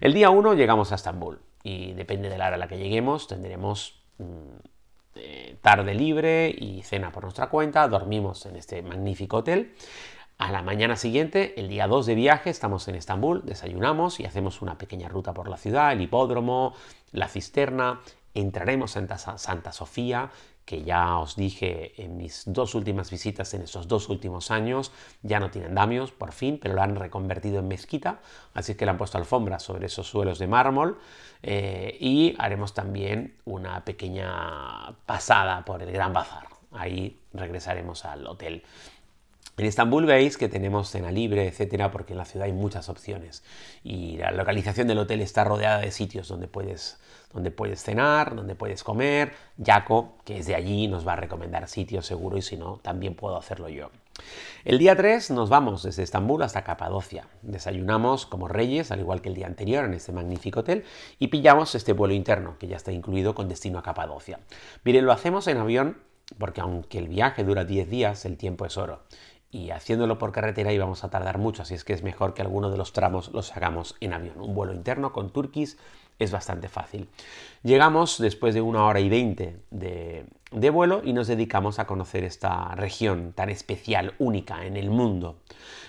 El 0.00 0.14
día 0.14 0.30
1 0.30 0.54
llegamos 0.54 0.92
a 0.92 0.94
Estambul 0.94 1.40
y 1.62 1.92
depende 1.92 2.28
de 2.30 2.38
la 2.38 2.46
hora 2.46 2.56
a 2.56 2.58
la 2.58 2.68
que 2.68 2.78
lleguemos 2.78 3.26
tendremos 3.26 4.00
mm, 4.18 4.78
eh, 5.16 5.58
tarde 5.60 5.94
libre 5.94 6.54
y 6.56 6.82
cena 6.82 7.10
por 7.10 7.24
nuestra 7.24 7.48
cuenta, 7.48 7.88
dormimos 7.88 8.46
en 8.46 8.56
este 8.56 8.82
magnífico 8.82 9.38
hotel. 9.38 9.74
A 10.38 10.52
la 10.52 10.62
mañana 10.62 10.94
siguiente, 10.94 11.58
el 11.60 11.68
día 11.68 11.88
2 11.88 12.06
de 12.06 12.14
viaje, 12.14 12.48
estamos 12.48 12.86
en 12.86 12.94
Estambul, 12.94 13.42
desayunamos 13.44 14.20
y 14.20 14.24
hacemos 14.24 14.62
una 14.62 14.78
pequeña 14.78 15.08
ruta 15.08 15.34
por 15.34 15.48
la 15.48 15.56
ciudad, 15.56 15.90
el 15.90 16.00
hipódromo, 16.00 16.74
la 17.10 17.26
cisterna, 17.26 18.00
entraremos 18.34 18.94
en 18.94 19.08
Santa 19.08 19.72
Sofía, 19.72 20.30
que 20.64 20.84
ya 20.84 21.18
os 21.18 21.34
dije 21.34 22.00
en 22.04 22.16
mis 22.16 22.44
dos 22.46 22.76
últimas 22.76 23.10
visitas 23.10 23.52
en 23.54 23.62
estos 23.62 23.88
dos 23.88 24.08
últimos 24.08 24.52
años, 24.52 24.92
ya 25.22 25.40
no 25.40 25.50
tienen 25.50 25.74
damios, 25.74 26.12
por 26.12 26.30
fin, 26.30 26.60
pero 26.62 26.74
lo 26.74 26.82
han 26.82 26.94
reconvertido 26.94 27.58
en 27.58 27.66
mezquita, 27.66 28.20
así 28.54 28.76
que 28.76 28.84
le 28.84 28.92
han 28.92 28.98
puesto 28.98 29.18
alfombras 29.18 29.64
sobre 29.64 29.86
esos 29.86 30.06
suelos 30.06 30.38
de 30.38 30.46
mármol 30.46 31.00
eh, 31.42 31.96
y 31.98 32.36
haremos 32.38 32.74
también 32.74 33.34
una 33.44 33.84
pequeña 33.84 34.94
pasada 35.04 35.64
por 35.64 35.82
el 35.82 35.90
Gran 35.90 36.12
Bazar. 36.12 36.46
Ahí 36.70 37.18
regresaremos 37.32 38.04
al 38.04 38.26
hotel. 38.26 38.62
En 39.58 39.66
Estambul 39.66 40.06
veis 40.06 40.38
que 40.38 40.48
tenemos 40.48 40.88
cena 40.88 41.10
libre, 41.10 41.48
etcétera, 41.48 41.90
porque 41.90 42.12
en 42.12 42.18
la 42.18 42.24
ciudad 42.24 42.46
hay 42.46 42.52
muchas 42.52 42.88
opciones 42.88 43.42
y 43.82 44.16
la 44.16 44.30
localización 44.30 44.86
del 44.86 44.98
hotel 44.98 45.20
está 45.20 45.42
rodeada 45.42 45.80
de 45.80 45.90
sitios 45.90 46.28
donde 46.28 46.46
puedes 46.46 46.98
donde 47.32 47.50
puedes 47.50 47.82
cenar, 47.82 48.34
donde 48.34 48.54
puedes 48.54 48.82
comer. 48.82 49.32
Jaco, 49.62 50.14
que 50.24 50.38
es 50.38 50.46
de 50.46 50.54
allí, 50.54 50.88
nos 50.88 51.06
va 51.06 51.12
a 51.12 51.16
recomendar 51.16 51.68
sitios 51.68 52.06
seguro 52.06 52.38
y 52.38 52.42
si 52.42 52.56
no, 52.56 52.78
también 52.78 53.14
puedo 53.14 53.36
hacerlo 53.36 53.68
yo. 53.68 53.90
El 54.64 54.78
día 54.78 54.96
3 54.96 55.32
nos 55.32 55.48
vamos 55.48 55.82
desde 55.82 56.04
Estambul 56.04 56.42
hasta 56.42 56.64
Capadocia. 56.64 57.26
Desayunamos 57.42 58.26
como 58.26 58.48
reyes, 58.48 58.90
al 58.90 59.00
igual 59.00 59.20
que 59.20 59.28
el 59.28 59.34
día 59.34 59.46
anterior, 59.46 59.84
en 59.84 59.94
este 59.94 60.12
magnífico 60.12 60.60
hotel 60.60 60.84
y 61.18 61.28
pillamos 61.28 61.74
este 61.74 61.92
vuelo 61.92 62.14
interno, 62.14 62.56
que 62.58 62.68
ya 62.68 62.76
está 62.76 62.92
incluido 62.92 63.34
con 63.34 63.48
destino 63.48 63.78
a 63.78 63.82
Capadocia. 63.82 64.40
Miren, 64.84 65.04
lo 65.04 65.12
hacemos 65.12 65.46
en 65.48 65.58
avión 65.58 65.98
porque 66.38 66.60
aunque 66.60 66.98
el 66.98 67.08
viaje 67.08 67.44
dura 67.44 67.64
10 67.64 67.88
días, 67.88 68.24
el 68.24 68.36
tiempo 68.36 68.66
es 68.66 68.76
oro. 68.76 69.02
Y 69.50 69.70
haciéndolo 69.70 70.18
por 70.18 70.32
carretera 70.32 70.72
íbamos 70.72 71.04
a 71.04 71.10
tardar 71.10 71.38
mucho, 71.38 71.62
así 71.62 71.74
es 71.74 71.84
que 71.84 71.94
es 71.94 72.02
mejor 72.02 72.34
que 72.34 72.42
alguno 72.42 72.70
de 72.70 72.76
los 72.76 72.92
tramos 72.92 73.32
los 73.32 73.56
hagamos 73.56 73.96
en 74.00 74.12
avión. 74.12 74.38
Un 74.40 74.54
vuelo 74.54 74.74
interno 74.74 75.12
con 75.12 75.32
Turkish 75.32 75.76
es 76.18 76.30
bastante 76.30 76.68
fácil. 76.68 77.08
Llegamos 77.62 78.18
después 78.18 78.54
de 78.54 78.60
una 78.60 78.84
hora 78.84 79.00
y 79.00 79.08
veinte 79.08 79.56
de, 79.70 80.26
vuelo 80.70 81.00
y 81.04 81.12
nos 81.12 81.28
dedicamos 81.28 81.78
a 81.78 81.86
conocer 81.86 82.24
esta 82.24 82.74
región 82.74 83.32
tan 83.32 83.48
especial, 83.48 84.14
única 84.18 84.66
en 84.66 84.76
el 84.76 84.90
mundo. 84.90 85.38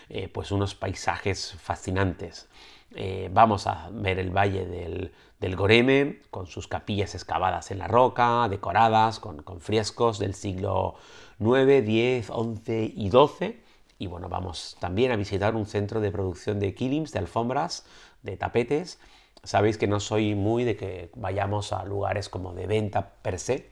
Eh, 0.10 0.28
pues 0.28 0.51
unos 0.51 0.74
paisajes 0.74 1.54
fascinantes. 1.60 2.48
Eh, 2.96 3.30
vamos 3.32 3.68
a 3.68 3.89
ver 3.92 4.18
el 4.18 4.32
valle 4.32 4.66
del, 4.66 5.12
Goreme, 5.39 6.22
con 6.29 6.48
sus 6.48 6.67
capillas 6.67 7.15
excavadas 7.15 7.72
en 7.72 7.79
la 7.79 7.88
roca, 7.88 8.48
decoradas 8.50 9.19
con, 9.19 9.41
con 9.43 9.62
frescos 9.62 10.19
del 10.19 10.34
siglo 10.34 10.96
IX, 11.39 11.88
X, 11.88 12.27
XI 12.27 12.93
y 12.96 13.10
XII. 13.10 13.63
Y 13.98 14.08
bueno, 14.08 14.29
vamos 14.29 14.77
también 14.79 15.12
a 15.12 15.15
visitar 15.15 15.55
un 15.55 15.65
centro 15.65 16.00
de 16.01 16.12
producción 16.12 16.60
de 16.60 16.74
kilims, 16.74 17.12
de 17.12 17.19
alfombras, 17.19 17.86
de 18.24 18.38
tapetes, 18.38 19.00
Sabéis 19.43 19.77
que 19.77 19.88
no 19.88 20.00
soy 20.00 20.36
muy 20.36 20.63
de 20.63 20.75
que 20.75 21.12
vayamos 21.15 21.72
a 21.72 21.84
lugares 21.86 22.29
como 22.29 22.53
de 22.53 22.67
venta 22.67 23.13
per 23.22 23.39
se, 23.39 23.69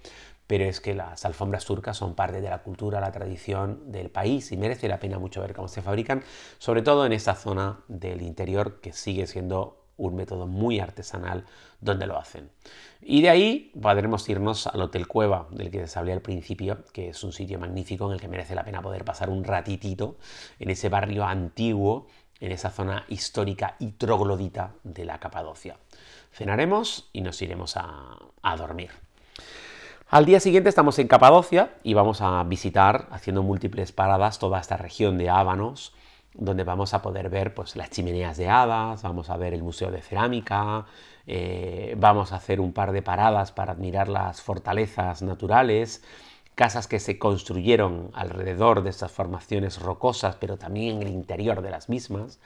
pero 0.48 0.64
es 0.64 0.80
que 0.80 0.96
las 0.96 1.26
alfombras 1.26 1.66
turcas 1.66 1.98
son 1.98 2.16
parte 2.16 2.40
de 2.40 2.50
la 2.50 2.64
cultura, 2.64 3.02
la 3.02 3.12
tradición 3.12 3.92
del 3.92 4.10
país 4.10 4.52
y 4.52 4.58
merece 4.58 4.88
la 4.88 5.00
pena 5.00 5.20
mucho 5.20 5.42
ver 5.42 5.54
cómo 5.54 5.68
se 5.68 5.82
fabrican, 5.82 6.24
sobre 6.58 6.84
todo 6.84 7.06
en 7.06 7.12
esta 7.12 7.36
zona 7.36 7.82
del 7.90 8.22
interior 8.22 8.80
que 8.80 8.94
sigue 8.94 9.28
siendo 9.28 9.87
un 9.98 10.16
método 10.16 10.48
muy 10.48 10.80
artesanal 10.80 11.46
donde 11.82 12.08
lo 12.08 12.18
hacen. 12.18 12.50
Y 13.02 13.22
de 13.22 13.30
ahí 13.30 13.72
podremos 13.80 14.28
irnos 14.30 14.68
al 14.68 14.82
Hotel 14.82 15.08
Cueva, 15.08 15.48
del 15.52 15.70
que 15.70 15.80
les 15.80 15.98
hablé 15.98 16.14
al 16.14 16.22
principio, 16.22 16.86
que 16.94 17.10
es 17.10 17.24
un 17.24 17.34
sitio 17.34 17.60
magnífico 17.60 18.08
en 18.08 18.14
el 18.14 18.22
que 18.22 18.28
merece 18.28 18.56
la 18.56 18.64
pena 18.64 18.82
poder 18.82 19.04
pasar 19.06 19.30
un 19.30 19.44
ratitito 19.44 20.18
en 20.60 20.70
ese 20.70 20.90
barrio 20.90 21.26
antiguo 21.26 22.08
en 22.40 22.52
esa 22.52 22.70
zona 22.70 23.06
histórica 23.08 23.76
y 23.80 23.92
troglodita 23.92 24.74
de 24.84 25.06
la 25.06 25.20
Capadocia. 25.20 25.78
Cenaremos 26.32 27.10
y 27.14 27.22
nos 27.22 27.42
iremos 27.42 27.76
a, 27.78 28.18
dormir. 28.58 28.92
Al 30.10 30.26
día 30.26 30.40
siguiente 30.40 30.70
estamos 30.70 31.00
en 31.00 31.08
Capadocia 31.08 31.74
y 31.84 31.94
vamos 31.94 32.22
a 32.22 32.42
visitar, 32.44 33.08
haciendo 33.12 33.44
múltiples 33.44 33.92
paradas, 33.92 34.40
toda 34.40 34.60
esta 34.60 34.78
región 34.78 35.18
de 35.18 35.30
Ábanos, 35.30 35.94
donde 36.38 36.64
vamos 36.64 36.94
a 36.94 37.02
poder 37.02 37.30
ver 37.30 37.54
pues, 37.54 37.76
las 37.76 37.90
chimeneas 37.90 38.38
de 38.38 38.50
hadas, 38.50 39.02
vamos 39.04 39.30
a 39.30 39.38
ver 39.38 39.54
el 39.54 39.64
Museo 39.64 39.92
de 39.92 40.02
Cerámica, 40.02 40.86
eh, 41.26 41.96
vamos 41.98 42.32
a 42.32 42.38
hacer 42.38 42.60
un 42.62 42.74
par 42.74 42.92
de 42.92 43.02
paradas 43.02 43.52
para 43.52 43.74
admirar 43.74 44.08
las 44.08 44.42
fortalezas 44.42 45.22
naturales, 45.22 46.04
casas 46.56 46.88
que 46.88 47.00
se 47.00 47.20
construyeron 47.20 48.10
alrededor 48.14 48.82
de 48.82 48.90
estas 48.90 49.12
formaciones 49.12 49.80
rocosas, 49.82 50.36
pero 50.38 50.58
también 50.58 51.02
en 51.02 51.08
el 51.08 51.14
interior 51.14 51.62
de 51.62 51.72
las 51.72 51.90
mismas. 51.90 52.40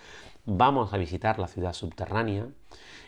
Vamos 0.46 0.94
a 0.94 0.98
visitar 0.98 1.40
la 1.40 1.48
ciudad 1.48 1.74
subterránea. 1.74 2.48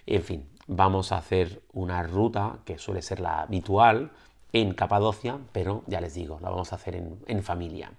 En 0.05 0.23
fin, 0.23 0.49
vamos 0.67 1.11
a 1.11 1.17
hacer 1.17 1.61
una 1.73 2.03
ruta 2.03 2.59
que 2.65 2.77
suele 2.77 3.01
ser 3.01 3.19
la 3.19 3.41
habitual 3.41 4.11
en 4.53 4.73
Capadocia, 4.73 5.39
pero 5.51 5.83
ya 5.87 5.99
les 5.99 6.13
digo, 6.13 6.39
la 6.39 6.49
vamos 6.49 6.71
a 6.71 6.75
hacer 6.75 6.95
en, 6.95 7.43
familia. 7.43 7.91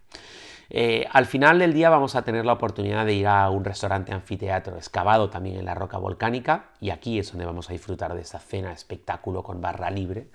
Eh, 0.70 1.06
al 1.12 1.26
final 1.26 1.58
del 1.58 1.72
día 1.72 1.90
vamos 1.90 2.14
a 2.14 2.22
tener 2.22 2.44
la 2.44 2.54
oportunidad 2.54 3.04
de 3.04 3.14
ir 3.14 3.26
a 3.26 3.48
un 3.50 3.64
restaurante 3.64 4.12
anfiteatro 4.12 4.76
excavado 4.76 5.30
también 5.30 5.56
en 5.56 5.64
la 5.64 5.74
roca 5.74 5.98
volcánica 5.98 6.70
y 6.80 6.90
aquí 6.90 7.18
es 7.18 7.30
donde 7.30 7.44
vamos 7.44 7.68
a 7.68 7.72
disfrutar 7.72 8.14
de 8.14 8.20
esta 8.20 8.38
cena 8.38 8.72
espectáculo 8.72 9.42
con 9.42 9.60
barra 9.60 9.90
libre 9.90 10.28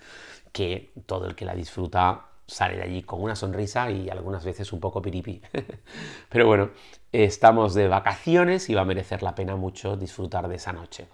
que 0.51 0.91
todo 1.05 1.27
el 1.27 1.36
que 1.36 1.45
la 1.45 1.55
disfruta 1.55 2.25
sale 2.48 2.77
de 2.77 2.83
allí 2.83 3.03
con 3.03 3.21
una 3.21 3.36
sonrisa 3.36 3.91
y 3.91 4.09
algunas 4.09 4.43
veces 4.43 4.74
un 4.74 4.79
poco 4.79 5.01
piripi. 5.01 5.41
Pero 6.29 6.48
bueno, 6.48 6.71
estamos 7.12 7.74
de 7.74 7.88
vacaciones 7.88 8.69
y 8.69 8.74
va 8.74 8.81
a 8.81 8.86
merecer 8.86 9.24
la 9.24 9.36
pena 9.36 9.55
mucho 9.55 9.95
disfrutar 9.95 10.48
de 10.48 10.55
esa 10.55 10.74
noche. 10.74 11.07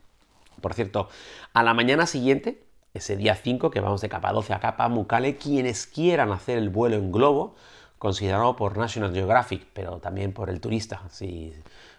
Por 0.62 0.74
cierto, 0.74 1.10
a 1.53 1.63
la 1.63 1.74
mañana 1.74 2.05
siguiente, 2.05 2.63
ese 2.93 3.17
día 3.17 3.36
5 3.36 3.69
que 3.69 3.81
vamos 3.81 4.01
de 4.01 4.10
capa 4.10 4.31
12 4.31 4.53
a 4.53 4.60
capa 4.60 4.88
Mucale, 4.88 5.36
quienes 5.36 5.86
quieran 5.86 6.31
hacer 6.31 6.57
el 6.57 6.69
vuelo 6.69 6.95
en 6.95 7.12
globo, 7.12 7.55
considerado 7.98 8.56
por 8.56 8.78
National 8.78 9.14
Geographic, 9.14 9.68
pero 9.74 10.00
también 10.00 10.34
por 10.34 10.50
el 10.50 10.60
turista, 10.60 11.04
si 11.10 11.54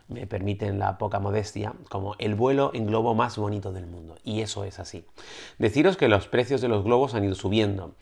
me 0.09 0.27
permiten 0.27 0.79
la 0.79 0.99
poca 0.99 1.19
modestia, 1.19 1.73
como 1.89 2.15
el 2.19 2.35
vuelo 2.35 2.71
en 2.75 2.87
globo 2.87 3.15
más 3.15 3.37
bonito 3.37 3.73
del 3.73 3.87
mundo. 3.87 4.17
Y 4.25 4.41
eso 4.41 4.65
es 4.65 4.79
así. 4.79 5.05
Deciros 5.59 5.97
que 5.97 6.09
los 6.09 6.29
precios 6.29 6.61
de 6.61 6.69
los 6.69 6.85
globos 6.85 7.15
han 7.15 7.25
ido 7.25 7.35
subiendo. 7.35 7.95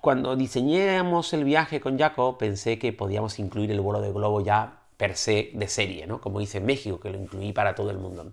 Cuando 0.00 0.36
diseñamos 0.36 1.32
el 1.32 1.44
viaje 1.44 1.80
con 1.80 1.98
Jaco, 1.98 2.36
pensé 2.36 2.78
que 2.78 2.92
podíamos 2.92 3.38
incluir 3.38 3.70
el 3.70 3.80
vuelo 3.80 4.00
de 4.00 4.12
globo 4.12 4.40
ya 4.42 4.80
per 4.96 5.16
se 5.16 5.50
de 5.54 5.68
serie, 5.68 6.06
¿no? 6.06 6.20
Como 6.20 6.40
hice 6.40 6.58
en 6.58 6.66
México, 6.66 7.00
que 7.00 7.10
lo 7.10 7.18
incluí 7.18 7.52
para 7.52 7.74
todo 7.74 7.90
el 7.90 7.98
mundo. 7.98 8.32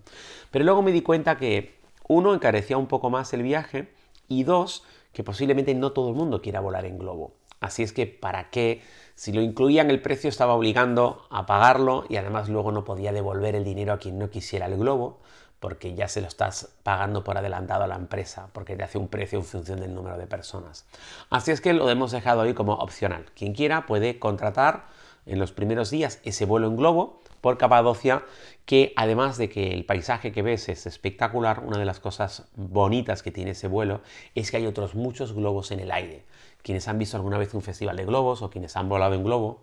Pero 0.50 0.64
luego 0.64 0.82
me 0.82 0.92
di 0.92 1.02
cuenta 1.02 1.36
que, 1.36 1.74
uno, 2.08 2.34
encarecía 2.34 2.76
un 2.76 2.86
poco 2.86 3.10
más 3.10 3.32
el 3.32 3.42
viaje 3.42 3.88
y 4.28 4.44
dos, 4.44 4.84
que 5.12 5.24
posiblemente 5.24 5.74
no 5.74 5.92
todo 5.92 6.10
el 6.10 6.14
mundo 6.14 6.42
quiera 6.42 6.60
volar 6.60 6.84
en 6.84 6.98
globo. 6.98 7.32
Así 7.60 7.82
es 7.82 7.92
que, 7.92 8.06
¿para 8.06 8.50
qué? 8.50 8.82
Si 9.14 9.32
lo 9.32 9.40
incluían 9.40 9.90
el 9.90 10.02
precio 10.02 10.28
estaba 10.28 10.54
obligando 10.54 11.26
a 11.30 11.46
pagarlo 11.46 12.04
y 12.08 12.16
además 12.16 12.48
luego 12.48 12.72
no 12.72 12.84
podía 12.84 13.12
devolver 13.12 13.54
el 13.54 13.64
dinero 13.64 13.92
a 13.92 13.98
quien 13.98 14.18
no 14.18 14.30
quisiera 14.30 14.66
el 14.66 14.76
globo 14.76 15.20
porque 15.64 15.94
ya 15.94 16.08
se 16.08 16.20
lo 16.20 16.26
estás 16.26 16.76
pagando 16.82 17.24
por 17.24 17.38
adelantado 17.38 17.84
a 17.84 17.86
la 17.86 17.94
empresa, 17.94 18.50
porque 18.52 18.76
te 18.76 18.82
hace 18.82 18.98
un 18.98 19.08
precio 19.08 19.38
en 19.38 19.46
función 19.46 19.80
del 19.80 19.94
número 19.94 20.18
de 20.18 20.26
personas. 20.26 20.84
Así 21.30 21.52
es 21.52 21.62
que 21.62 21.72
lo 21.72 21.88
hemos 21.88 22.12
dejado 22.12 22.42
ahí 22.42 22.52
como 22.52 22.74
opcional. 22.74 23.24
Quien 23.34 23.54
quiera 23.54 23.86
puede 23.86 24.18
contratar 24.18 24.88
en 25.24 25.38
los 25.38 25.52
primeros 25.52 25.90
días 25.90 26.20
ese 26.24 26.44
vuelo 26.44 26.66
en 26.66 26.76
globo 26.76 27.22
por 27.40 27.56
Capadocia, 27.56 28.24
que 28.66 28.92
además 28.96 29.38
de 29.38 29.48
que 29.48 29.72
el 29.72 29.86
paisaje 29.86 30.32
que 30.32 30.42
ves 30.42 30.68
es 30.68 30.86
espectacular, 30.86 31.60
una 31.60 31.78
de 31.78 31.86
las 31.86 31.98
cosas 31.98 32.46
bonitas 32.56 33.22
que 33.22 33.30
tiene 33.30 33.52
ese 33.52 33.68
vuelo 33.68 34.02
es 34.34 34.50
que 34.50 34.58
hay 34.58 34.66
otros 34.66 34.94
muchos 34.94 35.32
globos 35.32 35.70
en 35.70 35.80
el 35.80 35.92
aire. 35.92 36.24
Quienes 36.64 36.88
han 36.88 36.98
visto 36.98 37.18
alguna 37.18 37.36
vez 37.36 37.52
un 37.52 37.60
festival 37.60 37.94
de 37.94 38.06
globos 38.06 38.40
o 38.40 38.48
quienes 38.48 38.74
han 38.74 38.88
volado 38.88 39.14
en 39.14 39.22
globo, 39.22 39.60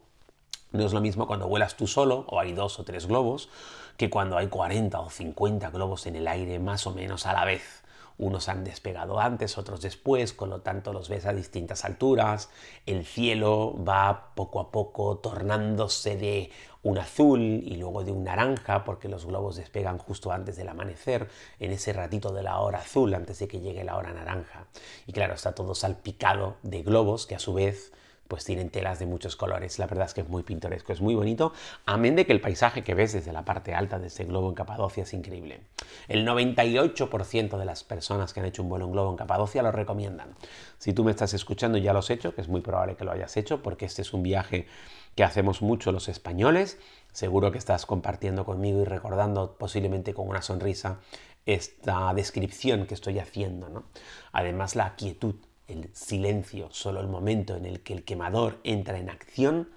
no 0.72 0.86
es 0.86 0.94
lo 0.94 1.02
mismo 1.02 1.26
cuando 1.26 1.48
vuelas 1.48 1.76
tú 1.76 1.88
solo 1.88 2.26
o 2.28 2.40
hay 2.40 2.54
dos 2.54 2.80
o 2.80 2.84
tres 2.84 3.08
globos 3.08 3.50
que 3.98 4.12
cuando 4.12 4.38
hay 4.38 4.50
40 4.50 5.00
o 5.00 5.10
50 5.10 5.72
globos 5.72 6.06
en 6.06 6.16
el 6.16 6.28
aire 6.28 6.60
más 6.60 6.86
o 6.86 6.94
menos 6.94 7.26
a 7.26 7.34
la 7.34 7.44
vez. 7.44 7.82
Unos 8.20 8.50
han 8.50 8.64
despegado 8.64 9.20
antes, 9.20 9.58
otros 9.58 9.82
después, 9.82 10.32
con 10.32 10.52
lo 10.52 10.62
tanto 10.62 10.94
los 10.94 11.10
ves 11.10 11.26
a 11.26 11.34
distintas 11.34 11.86
alturas. 11.86 12.50
El 12.86 13.04
cielo 13.04 13.76
va 13.84 14.36
poco 14.36 14.60
a 14.60 14.70
poco 14.70 15.18
tornándose 15.18 16.18
de 16.18 16.52
un 16.84 16.98
azul 16.98 17.42
y 17.42 17.76
luego 17.76 18.04
de 18.04 18.12
un 18.12 18.24
naranja, 18.24 18.84
porque 18.84 19.08
los 19.08 19.26
globos 19.26 19.56
despegan 19.56 19.98
justo 19.98 20.32
antes 20.32 20.56
del 20.56 20.70
amanecer, 20.70 21.28
en 21.60 21.72
ese 21.72 21.94
ratito 21.94 22.32
de 22.34 22.44
la 22.44 22.60
hora 22.60 22.80
azul, 22.80 23.14
antes 23.14 23.40
de 23.40 23.48
que 23.48 23.60
llegue 23.60 23.84
la 23.84 23.98
hora 23.98 24.14
naranja. 24.14 24.66
Y 25.06 25.14
claro, 25.14 25.34
está 25.34 25.54
todo 25.54 25.76
salpicado 25.76 26.58
de 26.64 26.82
globos 26.84 27.28
que 27.28 27.36
a 27.36 27.40
su 27.40 27.54
vez 27.54 27.92
pues 28.32 28.46
tienen 28.46 28.70
telas 28.70 28.98
de 28.98 29.06
muchos 29.06 29.36
colores. 29.36 29.78
La 29.78 29.88
verdad 29.88 30.06
es 30.06 30.14
que 30.14 30.22
es 30.22 30.30
muy 30.30 30.42
pintoresco, 30.44 30.94
es 30.94 31.02
muy 31.02 31.14
bonito, 31.16 31.52
amén 31.86 32.16
de 32.16 32.26
que 32.26 32.32
el 32.32 32.40
paisaje 32.40 32.82
que 32.82 32.94
ves 32.94 33.12
desde 33.12 33.34
la 33.34 33.44
parte 33.44 33.74
alta 33.74 34.00
de 34.00 34.08
este 34.08 34.24
globo 34.24 34.48
en 34.48 34.56
Capadocia 34.56 35.04
es 35.04 35.14
increíble. 35.14 35.60
El 36.08 36.26
98% 36.26 37.58
de 37.58 37.66
las 37.66 37.84
personas 37.84 38.32
que 38.32 38.40
han 38.40 38.46
hecho 38.46 38.64
un 38.64 38.70
vuelo 38.70 38.86
en 38.86 38.94
globo 38.94 39.12
en 39.12 39.18
Capadocia 39.18 39.62
lo 39.62 39.74
recomiendan. 39.74 40.34
Si 40.78 40.94
tú 40.94 41.04
me 41.04 41.12
estás 41.12 41.34
escuchando 41.34 41.78
y 41.78 41.82
ya 41.82 41.92
lo 41.92 42.00
has 42.00 42.10
hecho, 42.10 42.34
que 42.34 42.40
es 42.40 42.48
muy 42.48 42.62
probable 42.62 42.96
que 42.96 43.04
lo 43.04 43.12
hayas 43.12 43.36
hecho, 43.36 43.62
porque 43.62 43.84
este 43.84 44.02
es 44.02 44.14
un 44.14 44.24
viaje 44.24 44.66
que 45.16 45.24
hacemos 45.24 45.62
mucho 45.62 45.92
los 45.92 46.08
españoles, 46.08 46.78
seguro 47.12 47.52
que 47.52 47.58
estás 47.58 47.86
compartiendo 47.86 48.46
conmigo 48.46 48.82
y 48.82 48.86
recordando 48.86 49.56
posiblemente 49.58 50.14
con 50.14 50.28
una 50.28 50.42
sonrisa 50.42 51.00
esta 51.46 52.14
descripción 52.14 52.86
que 52.86 52.94
estoy 52.94 53.20
haciendo. 53.20 53.70
¿no? 53.70 53.84
Además, 54.32 54.76
la 54.76 54.96
quietud 54.96 55.36
el 55.72 55.90
silencio, 55.94 56.70
solo 56.72 57.00
el 57.00 57.08
momento 57.08 57.56
en 57.56 57.66
el 57.66 57.82
que 57.82 57.94
el 57.94 58.04
quemador 58.04 58.60
entra 58.64 58.98
en 58.98 59.10
acción, 59.10 59.70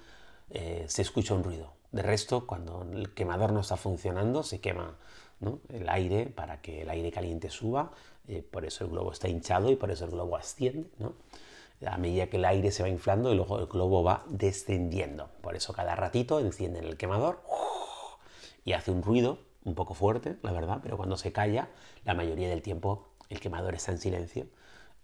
eh, 0.51 0.85
se 0.89 1.03
escucha 1.03 1.35
un 1.35 1.45
ruido. 1.45 1.73
De 1.93 2.03
resto, 2.03 2.47
cuando 2.47 2.87
el 2.93 3.15
quemador 3.15 3.53
no 3.53 3.61
está 3.61 3.77
funcionando, 3.77 4.43
se 4.43 4.61
quema 4.61 4.97
el 5.69 5.89
aire 5.89 6.27
para 6.27 6.61
que 6.61 6.83
el 6.83 6.91
aire 6.91 7.13
caliente 7.13 7.51
suba, 7.51 7.93
eh, 8.27 8.43
por 8.43 8.65
eso 8.65 8.85
el 8.85 8.91
globo 8.91 9.13
está 9.13 9.29
hinchado 9.29 9.71
y 9.71 9.77
por 9.77 9.91
eso 9.91 10.05
el 10.05 10.11
globo 10.11 10.37
asciende. 10.37 10.89
A 11.87 11.99
medida 11.99 12.29
que 12.29 12.37
el 12.37 12.45
aire 12.45 12.71
se 12.71 12.83
va 12.83 12.89
inflando, 12.89 13.33
el, 13.33 13.41
el 13.41 13.67
globo 13.67 14.03
va 14.03 14.25
descendiendo. 14.29 15.29
Por 15.43 15.57
eso 15.57 15.73
cada 15.73 15.95
ratito 15.95 16.41
encienden 16.41 16.85
el 16.85 16.97
quemador 16.97 17.43
y 18.65 18.73
hace 18.73 18.91
un 18.91 19.03
ruido 19.03 19.39
un 19.65 19.75
poco 19.75 19.95
fuerte, 19.95 20.37
la 20.43 20.53
verdad, 20.53 20.81
pero 20.83 20.97
cuando 20.97 21.17
se 21.17 21.33
calla, 21.33 21.69
la 22.05 22.15
mayoría 22.15 22.49
del 22.49 22.63
tiempo 22.63 23.09
el 23.29 23.41
quemador 23.41 23.75
está 23.75 23.93
en 23.93 23.99
silencio 23.99 24.47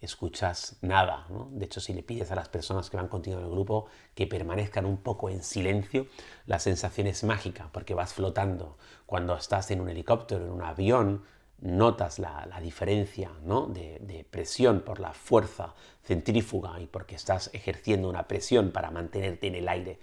escuchas 0.00 0.76
nada. 0.80 1.26
De 1.50 1.66
hecho, 1.66 1.80
si 1.80 1.92
le 1.92 2.02
pides 2.02 2.30
a 2.30 2.35
las 2.35 2.48
personas 2.48 2.88
que 2.88 2.96
van 2.96 3.09
contigo 3.09 3.38
en 3.38 3.44
el 3.44 3.50
grupo 3.50 3.87
que 4.14 4.26
permanezcan 4.26 4.87
un 4.87 4.96
poco 4.98 5.28
en 5.28 5.42
silencio, 5.42 6.06
la 6.46 6.59
sensación 6.59 7.06
es 7.06 7.22
mágica 7.24 7.68
porque 7.72 7.94
vas 7.94 8.14
flotando. 8.14 8.78
Cuando 9.06 9.37
estás 9.37 9.70
en 9.70 9.80
un 9.80 9.90
helicóptero, 9.90 10.44
en 10.44 10.52
un 10.52 10.62
avión, 10.62 11.24
notas 11.60 12.18
la, 12.18 12.46
diferencia 12.62 13.30
de, 13.68 13.98
de, 14.00 14.24
presión 14.24 14.80
por 14.80 15.00
la 15.00 15.12
fuerza 15.12 15.74
centrífuga 16.04 16.80
y 16.80 16.86
porque 16.86 17.14
estás 17.14 17.50
ejerciendo 17.52 18.08
una 18.08 18.26
presión 18.26 18.70
para 18.70 18.90
mantenerte 18.90 19.46
en 19.46 19.54
el 19.54 19.68
aire 19.68 19.98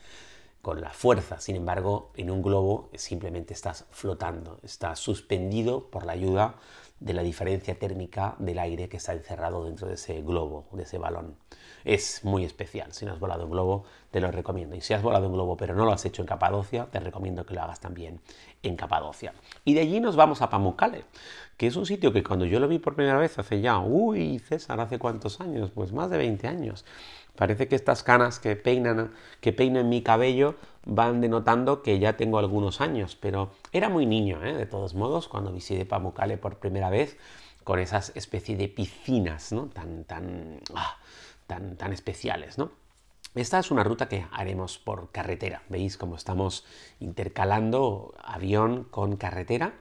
con 0.68 0.82
la 0.82 0.90
fuerza. 0.90 1.40
Sin 1.40 1.56
embargo, 1.56 2.12
en 2.18 2.30
un 2.30 2.42
globo 2.42 2.90
simplemente 2.94 3.54
estás 3.54 3.86
flotando, 3.90 4.60
estás 4.64 5.00
suspendido 5.00 5.90
por 5.90 6.06
la 6.06 6.12
ayuda 6.12 6.56
de 7.00 7.14
la 7.14 7.24
diferencia 7.24 7.80
térmica 7.80 8.36
del 8.38 8.60
aire 8.60 8.90
que 8.90 8.98
está 8.98 9.14
encerrado 9.14 9.64
dentro 9.64 9.88
de 9.88 9.94
ese 9.94 10.22
globo, 10.24 10.68
de 10.74 10.84
ese 10.84 10.98
balón. 10.98 11.38
Es 11.86 12.26
muy 12.26 12.44
especial. 12.44 12.92
Si 12.92 13.06
no 13.06 13.14
has 13.14 13.20
volado 13.20 13.46
en 13.46 13.52
globo, 13.52 13.86
te 14.12 14.20
lo 14.20 14.30
recomiendo. 14.30 14.76
Y 14.76 14.82
si 14.82 14.94
has 14.94 15.02
volado 15.02 15.28
en 15.28 15.32
globo 15.32 15.56
pero 15.56 15.74
no 15.74 15.86
lo 15.86 15.94
has 15.94 16.04
hecho 16.04 16.22
en 16.22 16.28
Capadocia, 16.28 16.88
te 16.92 17.00
recomiendo 17.00 17.46
que 17.46 17.54
lo 17.54 17.62
hagas 17.62 17.80
también 17.80 18.20
en 18.62 18.76
Capadocia. 18.76 19.34
Y 19.64 19.74
de 19.74 19.80
allí 19.80 20.02
nos 20.02 20.18
vamos 20.18 20.42
a 20.42 20.50
Pamukkale, 20.50 21.06
que 21.56 21.68
es 21.68 21.78
un 21.78 21.86
sitio 21.86 22.12
que 22.12 22.24
cuando 22.24 22.44
yo 22.44 22.60
lo 22.60 22.68
vi 22.68 22.80
por 22.80 22.96
primera 22.96 23.18
vez 23.18 23.40
hace 23.40 23.62
ya, 23.62 23.80
uy, 23.80 24.40
César, 24.40 24.82
¿hace 24.82 25.00
cuántos 25.00 25.40
años? 25.40 25.72
Pues 25.74 25.94
más 25.94 26.10
de 26.10 26.18
20 26.18 26.46
años. 26.46 26.84
Parece 27.38 27.68
que 27.68 27.76
estas 27.76 28.04
canas 28.04 28.40
que 28.40 28.56
peinan, 28.56 29.14
que 29.42 29.54
mi 29.84 30.02
cabello 30.02 30.56
van 30.86 31.22
denotando 31.22 31.84
que 31.84 32.00
ya 32.00 32.18
tengo 32.18 32.40
algunos 32.40 32.82
años, 32.82 33.16
pero 33.16 33.52
era 33.72 33.90
muy 33.90 34.06
niño, 34.08 34.44
¿eh? 34.44 34.54
de 34.54 34.66
todos 34.66 34.96
modos, 34.96 35.28
cuando 35.28 35.54
visité 35.54 35.86
Pamukkale 35.86 36.38
por 36.38 36.58
primera 36.58 36.90
vez, 36.90 37.18
con 37.64 37.80
esas 37.80 38.12
especies 38.16 38.58
de 38.58 38.70
piscinas 38.70 39.54
tan, 39.74 40.04
tan, 40.06 40.60
ah, 40.74 40.98
tan, 41.46 41.78
tan 41.78 41.94
especiales. 41.94 42.58
¿no? 42.58 42.72
Esta 43.36 43.60
es 43.60 43.72
una 43.72 43.84
ruta 43.84 44.10
que 44.10 44.26
haremos 44.32 44.80
por 44.80 45.12
carretera. 45.12 45.62
Veis 45.70 45.98
cómo 45.98 46.16
estamos 46.16 46.66
intercalando 47.00 48.16
avión 48.24 48.86
con 48.86 49.18
carretera. 49.18 49.74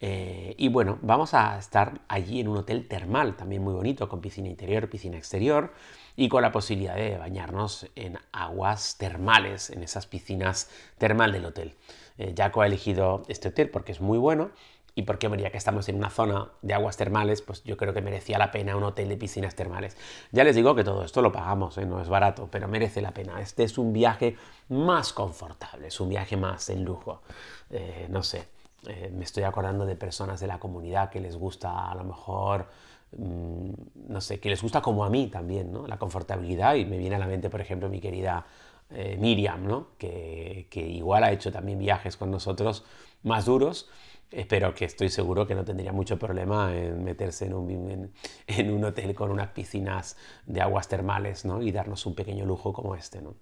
Eh, 0.00 0.54
y 0.58 0.68
bueno, 0.68 0.98
vamos 1.02 1.34
a 1.34 1.58
estar 1.58 2.00
allí 2.08 2.40
en 2.40 2.48
un 2.48 2.58
hotel 2.58 2.88
termal, 2.88 3.36
también 3.36 3.62
muy 3.62 3.74
bonito, 3.74 4.08
con 4.08 4.20
piscina 4.20 4.48
interior, 4.48 4.90
piscina 4.90 5.16
exterior 5.16 5.72
y 6.16 6.28
con 6.28 6.42
la 6.42 6.52
posibilidad 6.52 6.94
de 6.94 7.16
bañarnos 7.16 7.88
en 7.94 8.18
aguas 8.32 8.96
termales, 8.98 9.70
en 9.70 9.82
esas 9.82 10.06
piscinas 10.06 10.68
termal 10.98 11.32
del 11.32 11.46
hotel. 11.46 11.74
Eh, 12.18 12.34
Jaco 12.36 12.62
ha 12.62 12.66
elegido 12.66 13.22
este 13.28 13.48
hotel 13.48 13.70
porque 13.70 13.92
es 13.92 14.00
muy 14.00 14.18
bueno 14.18 14.50
y 14.94 15.02
porque 15.02 15.28
vería 15.28 15.50
que 15.50 15.58
estamos 15.58 15.88
en 15.88 15.96
una 15.96 16.10
zona 16.10 16.48
de 16.62 16.74
aguas 16.74 16.96
termales, 16.96 17.42
pues 17.42 17.64
yo 17.64 17.76
creo 17.76 17.92
que 17.92 18.02
merecía 18.02 18.38
la 18.38 18.50
pena 18.50 18.76
un 18.76 18.84
hotel 18.84 19.08
de 19.08 19.16
piscinas 19.16 19.54
termales. 19.54 19.96
Ya 20.32 20.44
les 20.44 20.54
digo 20.54 20.74
que 20.74 20.84
todo 20.84 21.04
esto 21.04 21.20
lo 21.22 21.32
pagamos, 21.32 21.76
¿eh? 21.78 21.86
no 21.86 22.00
es 22.00 22.08
barato, 22.08 22.48
pero 22.50 22.68
merece 22.68 23.02
la 23.02 23.12
pena. 23.12 23.40
Este 23.40 23.64
es 23.64 23.76
un 23.78 23.92
viaje 23.92 24.36
más 24.68 25.12
confortable, 25.12 25.88
es 25.88 26.00
un 26.00 26.08
viaje 26.08 26.36
más 26.36 26.70
en 26.70 26.84
lujo. 26.84 27.22
Eh, 27.70 28.06
no 28.08 28.22
sé, 28.22 28.46
me 29.12 29.24
estoy 29.24 29.44
acordando 29.44 29.86
de 29.86 29.96
personas 29.96 30.40
de 30.40 30.46
la 30.46 30.58
comunidad 30.58 31.10
que 31.10 31.18
les 31.18 31.36
gusta 31.36 31.90
a 31.90 31.94
lo 31.94 32.04
mejor 32.04 32.66
Mm, 33.16 33.72
no 34.08 34.20
sé, 34.20 34.40
que 34.40 34.48
les 34.48 34.60
gusta 34.62 34.80
como 34.82 35.04
a 35.04 35.10
mí 35.10 35.28
también, 35.28 35.72
¿no? 35.72 35.86
La 35.86 35.98
confortabilidad 35.98 36.74
y 36.74 36.84
me 36.84 36.98
viene 36.98 37.16
a 37.16 37.18
la 37.18 37.26
mente, 37.26 37.50
por 37.50 37.60
ejemplo, 37.60 37.88
mi 37.88 38.00
querida 38.00 38.46
eh, 38.90 39.16
Miriam, 39.18 39.66
¿no? 39.66 39.88
Que, 39.98 40.66
igual 40.74 41.24
ha 41.24 41.32
hecho 41.32 41.52
también 41.52 41.78
viajes 41.78 42.16
con 42.16 42.30
nosotros 42.30 42.84
más 43.22 43.44
duros, 43.46 43.88
pero 44.48 44.74
que 44.74 44.84
estoy 44.84 45.08
seguro 45.08 45.46
que 45.46 45.54
no 45.54 45.64
tendría 45.64 45.92
mucho 45.92 46.18
problema 46.18 46.74
en 46.74 47.04
meterse 47.04 47.46
en 47.46 47.54
un, 47.54 48.12
en, 48.46 48.70
un 48.70 48.84
hotel 48.84 49.14
con 49.14 49.30
unas 49.30 49.48
piscinas 49.48 50.16
de 50.46 50.60
aguas 50.60 50.88
termales, 50.88 51.44
¿no? 51.44 51.62
Y 51.62 51.72
darnos 51.72 52.06
un 52.06 52.14
pequeño 52.14 52.44
lujo 52.44 52.72
como 52.72 52.94
este, 52.94 53.22
¿no? 53.22 53.34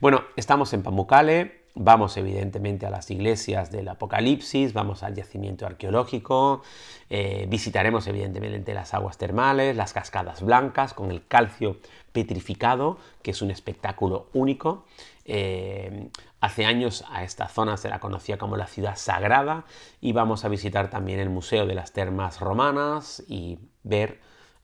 Bueno, 0.00 0.22
estamos 0.36 0.72
en 0.72 0.82
Pamukkale, 0.82 1.60
Vamos 1.76 2.16
evidentemente 2.16 2.84
a 2.86 2.90
las 2.90 3.10
iglesias 3.12 3.70
del 3.70 3.86
Apocalipsis, 3.88 4.72
vamos 4.72 5.04
al 5.04 5.14
yacimiento 5.14 5.66
arqueológico, 5.66 6.62
eh, 7.08 7.46
visitaremos 7.48 8.08
evidentemente 8.08 8.74
las 8.74 8.92
aguas 8.92 9.18
termales, 9.18 9.76
las 9.76 9.92
cascadas 9.92 10.42
blancas 10.42 10.94
con 10.94 11.12
el 11.12 11.24
calcio 11.28 11.76
petrificado, 12.12 12.98
que 13.22 13.30
es 13.30 13.40
un 13.40 13.52
espectáculo 13.52 14.26
único. 14.32 14.84
Eh, 15.32 16.10
hace 16.40 16.66
años 16.66 17.04
a 17.08 17.22
esta 17.22 17.46
zona 17.46 17.76
se 17.76 17.88
la 17.88 18.00
conocía 18.00 18.36
como 18.36 18.56
la 18.56 18.66
ciudad 18.66 18.96
sagrada 18.96 19.64
y 20.00 20.10
vamos 20.12 20.44
a 20.44 20.48
visitar 20.48 20.90
también 20.90 21.20
el 21.20 21.30
Museo 21.30 21.66
de 21.66 21.74
las 21.76 21.92
Termas 21.92 22.40
Romanas 22.40 23.22
y 23.28 23.60
ver 23.84 24.18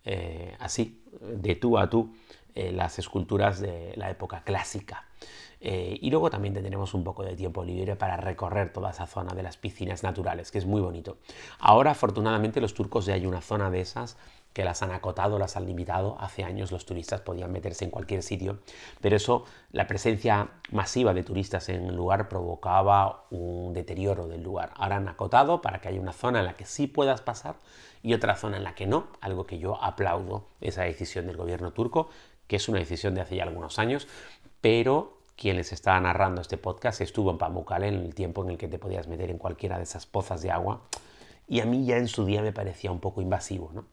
eh, 0.04 0.56
así, 0.58 1.04
de 1.20 1.54
tú 1.54 1.78
a 1.78 1.88
tú, 1.88 2.12
eh, 2.56 2.72
las 2.72 2.98
esculturas 2.98 3.60
de 3.60 3.92
la 3.96 4.10
época 4.10 4.42
clásica. 4.42 5.04
Eh, 5.60 5.98
y 6.00 6.10
luego 6.10 6.30
también 6.30 6.54
tendremos 6.54 6.94
un 6.94 7.04
poco 7.04 7.22
de 7.22 7.36
tiempo 7.36 7.62
libre 7.62 7.94
para 7.94 8.16
recorrer 8.16 8.72
toda 8.72 8.90
esa 8.90 9.06
zona 9.06 9.34
de 9.34 9.42
las 9.42 9.56
piscinas 9.56 10.02
naturales, 10.02 10.50
que 10.50 10.58
es 10.58 10.66
muy 10.66 10.80
bonito. 10.80 11.18
Ahora, 11.60 11.92
afortunadamente, 11.92 12.60
los 12.60 12.74
turcos 12.74 13.06
ya 13.06 13.14
hay 13.14 13.24
una 13.24 13.40
zona 13.40 13.70
de 13.70 13.82
esas 13.82 14.16
que 14.56 14.64
las 14.64 14.80
han 14.80 14.90
acotado, 14.90 15.38
las 15.38 15.58
han 15.58 15.66
limitado. 15.66 16.16
Hace 16.18 16.42
años 16.42 16.72
los 16.72 16.86
turistas 16.86 17.20
podían 17.20 17.52
meterse 17.52 17.84
en 17.84 17.90
cualquier 17.90 18.22
sitio, 18.22 18.60
pero 19.02 19.14
eso, 19.14 19.44
la 19.70 19.86
presencia 19.86 20.48
masiva 20.70 21.12
de 21.12 21.22
turistas 21.22 21.68
en 21.68 21.84
el 21.84 21.94
lugar 21.94 22.30
provocaba 22.30 23.26
un 23.28 23.74
deterioro 23.74 24.28
del 24.28 24.42
lugar. 24.42 24.72
Ahora 24.76 24.96
han 24.96 25.08
acotado 25.08 25.60
para 25.60 25.82
que 25.82 25.88
haya 25.88 26.00
una 26.00 26.14
zona 26.14 26.38
en 26.38 26.46
la 26.46 26.56
que 26.56 26.64
sí 26.64 26.86
puedas 26.86 27.20
pasar 27.20 27.56
y 28.02 28.14
otra 28.14 28.34
zona 28.34 28.56
en 28.56 28.64
la 28.64 28.74
que 28.74 28.86
no, 28.86 29.08
algo 29.20 29.44
que 29.44 29.58
yo 29.58 29.76
aplaudo 29.84 30.46
esa 30.62 30.84
decisión 30.84 31.26
del 31.26 31.36
gobierno 31.36 31.74
turco, 31.74 32.08
que 32.46 32.56
es 32.56 32.66
una 32.70 32.78
decisión 32.78 33.14
de 33.14 33.20
hace 33.20 33.36
ya 33.36 33.42
algunos 33.42 33.78
años, 33.78 34.08
pero 34.62 35.18
quien 35.36 35.58
les 35.58 35.70
estaba 35.74 36.00
narrando 36.00 36.40
este 36.40 36.56
podcast 36.56 37.02
estuvo 37.02 37.30
en 37.30 37.36
Pamukkale 37.36 37.88
en 37.88 37.96
el 37.96 38.14
tiempo 38.14 38.42
en 38.42 38.52
el 38.52 38.56
que 38.56 38.68
te 38.68 38.78
podías 38.78 39.06
meter 39.06 39.30
en 39.30 39.36
cualquiera 39.36 39.76
de 39.76 39.82
esas 39.82 40.06
pozas 40.06 40.40
de 40.40 40.50
agua 40.50 40.80
y 41.46 41.60
a 41.60 41.66
mí 41.66 41.84
ya 41.84 41.98
en 41.98 42.08
su 42.08 42.24
día 42.24 42.40
me 42.40 42.52
parecía 42.52 42.90
un 42.90 43.00
poco 43.00 43.20
invasivo. 43.20 43.70
¿no? 43.74 43.84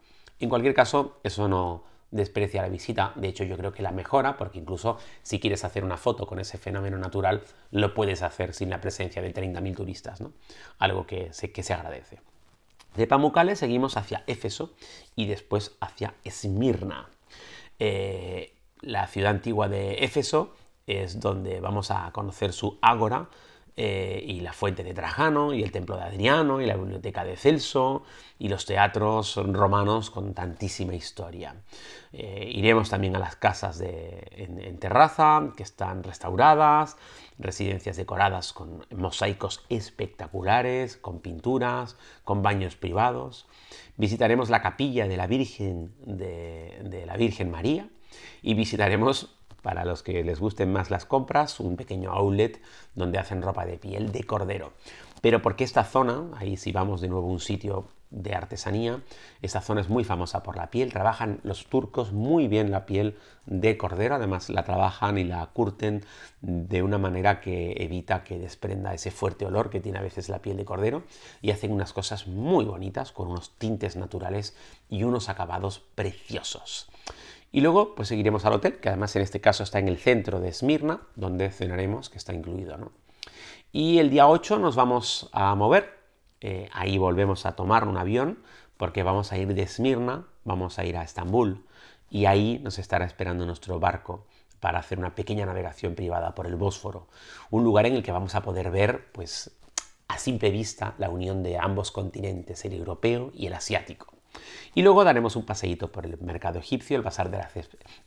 En 0.43 0.49
cualquier 0.49 0.73
caso, 0.73 1.21
eso 1.23 1.47
no 1.47 1.86
desprecia 2.12 2.62
la 2.62 2.67
visita, 2.67 3.13
de 3.15 3.29
hecho 3.29 3.45
yo 3.45 3.56
creo 3.56 3.71
que 3.71 3.82
la 3.82 3.93
mejora, 3.93 4.36
porque 4.36 4.60
incluso 4.60 4.97
si 5.21 5.39
quieres 5.39 5.63
hacer 5.63 5.86
una 5.86 5.95
foto 5.95 6.27
con 6.27 6.38
ese 6.38 6.58
fenómeno 6.58 6.97
natural, 6.97 7.43
lo 7.71 7.93
puedes 7.93 8.21
hacer 8.23 8.53
sin 8.53 8.69
la 8.69 8.82
presencia 8.82 9.21
de 9.21 9.34
30.000 9.34 9.73
turistas, 9.73 10.19
¿no? 10.19 10.34
algo 10.79 11.08
que 11.08 11.32
se, 11.32 11.53
que 11.53 11.63
se 11.63 11.73
agradece. 11.73 12.19
De 12.93 13.08
Pamukkale 13.08 13.56
seguimos 13.56 13.95
hacia 13.95 14.25
Éfeso 14.27 14.73
y 15.15 15.27
después 15.27 15.77
hacia 15.79 16.13
Esmirna. 16.25 17.08
Eh, 17.79 18.53
la 18.82 19.08
ciudad 19.08 19.32
antigua 19.32 19.69
de 19.69 20.03
Éfeso 20.03 20.53
es 20.88 21.21
donde 21.21 21.62
vamos 21.62 21.89
a 21.89 22.12
conocer 22.12 22.51
su 22.51 22.79
ágora 22.82 23.29
eh, 23.75 24.23
y 24.23 24.41
la 24.41 24.53
fuente 24.53 24.83
de 24.83 24.93
Trajano 24.93 25.53
y 25.53 25.63
el 25.63 25.71
templo 25.71 25.97
de 25.97 26.03
Adriano 26.03 26.62
y 26.62 26.67
la 26.67 26.75
biblioteca 26.75 27.23
de 27.23 27.36
Celso 27.36 28.03
y 28.38 28.49
los 28.49 28.65
teatros 28.65 29.36
romanos 29.36 30.12
con 30.12 30.36
tantísima 30.36 30.93
historia. 30.93 31.55
Eh, 32.12 32.51
iremos 32.53 32.91
también 32.91 33.15
a 33.15 33.19
las 33.19 33.36
casas 33.36 33.79
de, 33.79 34.27
en, 34.31 34.77
terraza 34.77 35.53
que 35.57 35.63
están 35.63 36.03
restauradas, 36.03 36.97
residencias 37.39 37.97
decoradas 37.97 38.53
con 38.53 38.86
mosaicos 38.95 39.65
espectaculares, 39.69 40.95
con 40.95 41.19
pinturas, 41.19 41.97
con 42.23 42.43
baños 42.43 42.75
privados. 42.75 43.47
Visitaremos 43.97 44.51
la 44.51 44.62
capilla 44.62 45.07
de 45.07 45.17
la 45.17 45.25
Virgen, 45.25 45.95
de 46.05 47.05
la 47.07 47.17
Virgen 47.17 47.49
María 47.49 47.89
y 48.43 48.53
visitaremos 48.53 49.36
para 49.63 49.86
los 49.86 50.04
que 50.04 50.23
les 50.23 50.39
gusten 50.39 50.71
más 50.71 50.91
las 50.91 51.06
compras, 51.06 51.60
un 51.60 51.76
pequeño 51.76 52.12
outlet 52.12 52.62
donde 52.93 53.17
hacen 53.17 53.41
ropa 53.41 53.65
de 53.65 53.78
piel 53.78 54.12
de 54.12 54.23
cordero. 54.23 54.73
Pero 55.21 55.41
porque 55.41 55.63
esta 55.63 55.86
zona, 55.86 56.26
ahí 56.38 56.58
si 56.58 56.71
vamos 56.71 57.02
de 57.02 57.08
nuevo 57.08 57.28
a 57.28 57.32
un 57.32 57.39
sitio 57.39 57.88
de 58.12 58.36
artesanía, 58.36 59.02
esta 59.41 59.62
zona 59.62 59.82
es 59.82 59.89
muy 59.89 60.04
famosa 60.04 60.43
por 60.43 60.56
la 60.56 60.69
piel, 60.69 60.91
trabajan 60.91 61.39
los 61.43 61.65
turcos 61.65 62.12
muy 62.12 62.47
bien 62.47 62.69
la 62.69 62.86
piel 62.86 63.17
de 63.45 63.78
cordero, 63.78 64.15
además 64.15 64.49
la 64.49 64.65
trabajan 64.65 65.17
y 65.17 65.23
la 65.23 65.45
curten 65.47 66.04
de 66.41 66.84
una 66.84 66.97
manera 66.97 67.41
que 67.41 67.71
evita 67.80 68.23
que 68.23 68.38
desprenda 68.38 68.93
ese 68.93 69.12
fuerte 69.12 69.45
olor 69.45 69.69
que 69.69 69.80
tiene 69.80 69.97
a 69.97 70.04
veces 70.04 70.30
la 70.30 70.39
piel 70.39 70.58
de 70.58 70.65
cordero 70.65 71.04
y 71.41 71.52
hacen 71.52 71.71
unas 71.71 71.93
cosas 71.93 72.28
muy 72.28 72.65
bonitas 72.65 73.12
con 73.12 73.30
unos 73.30 73.58
tintes 73.58 73.95
naturales 73.95 74.56
y 74.89 75.04
unos 75.04 75.30
acabados 75.30 75.80
preciosos. 75.95 76.89
Y 77.54 77.62
luego 77.62 77.94
pues 77.94 78.08
seguiremos 78.08 78.46
al 78.46 78.54
hotel, 78.54 78.80
que 78.80 78.89
además 78.89 79.16
en 79.16 79.22
este 79.22 79.39
caso 79.39 79.62
está 79.62 79.78
en 79.78 79.88
el 79.88 80.00
centro 80.00 80.39
de 80.39 80.50
Esmirna, 80.50 81.02
donde 81.16 81.52
cenaremos, 81.52 82.10
que 82.10 82.18
está 82.18 82.34
incluido. 82.34 82.78
¿no? 82.78 82.92
Y 83.72 84.00
el 84.00 84.10
día 84.10 84.28
8 84.28 84.58
nos 84.58 84.76
vamos 84.76 85.30
a 85.34 85.54
mover, 85.54 86.00
eh, 86.42 86.68
ahí 86.74 86.98
volvemos 86.98 87.46
a 87.46 87.56
tomar 87.56 87.88
un 87.88 87.96
avión, 87.96 88.39
porque 88.76 89.04
vamos 89.04 89.32
a 89.32 89.38
ir 89.38 89.54
de 89.54 89.62
Esmirna, 89.62 90.26
vamos 90.44 90.80
a 90.80 90.84
ir 90.84 90.98
a 90.98 91.04
Estambul, 91.04 91.63
y 92.10 92.26
ahí 92.26 92.60
nos 92.63 92.80
estará 92.80 93.06
esperando 93.06 93.46
nuestro 93.46 93.80
barco 93.80 94.26
para 94.60 94.80
hacer 94.80 94.98
una 94.98 95.13
pequeña 95.13 95.46
navegación 95.46 95.94
privada 95.94 96.34
por 96.34 96.48
el 96.48 96.56
Bósforo, 96.56 97.08
un 97.52 97.63
lugar 97.63 97.86
en 97.86 97.94
el 97.94 98.02
que 98.02 98.12
vamos 98.12 98.34
a 98.34 98.42
poder 98.42 98.72
ver, 98.72 99.12
pues 99.12 99.52
a 100.08 100.18
simple 100.18 100.50
vista, 100.50 100.96
la 100.98 101.12
unión 101.12 101.44
de 101.44 101.60
ambos 101.60 101.92
continentes, 101.92 102.66
el 102.66 102.74
europeo 102.74 103.30
y 103.32 103.46
el 103.46 103.54
asiático. 103.54 104.12
Y 104.76 104.82
luego 104.82 105.04
daremos 105.04 105.36
un 105.36 105.46
paseíto 105.46 105.91
por 105.91 106.06
el 106.06 106.17
mercado 106.19 106.60
egipcio, 106.60 106.98
el 106.98 107.04
bazar, 107.04 107.30
de 107.30 107.38
las, 107.38 107.52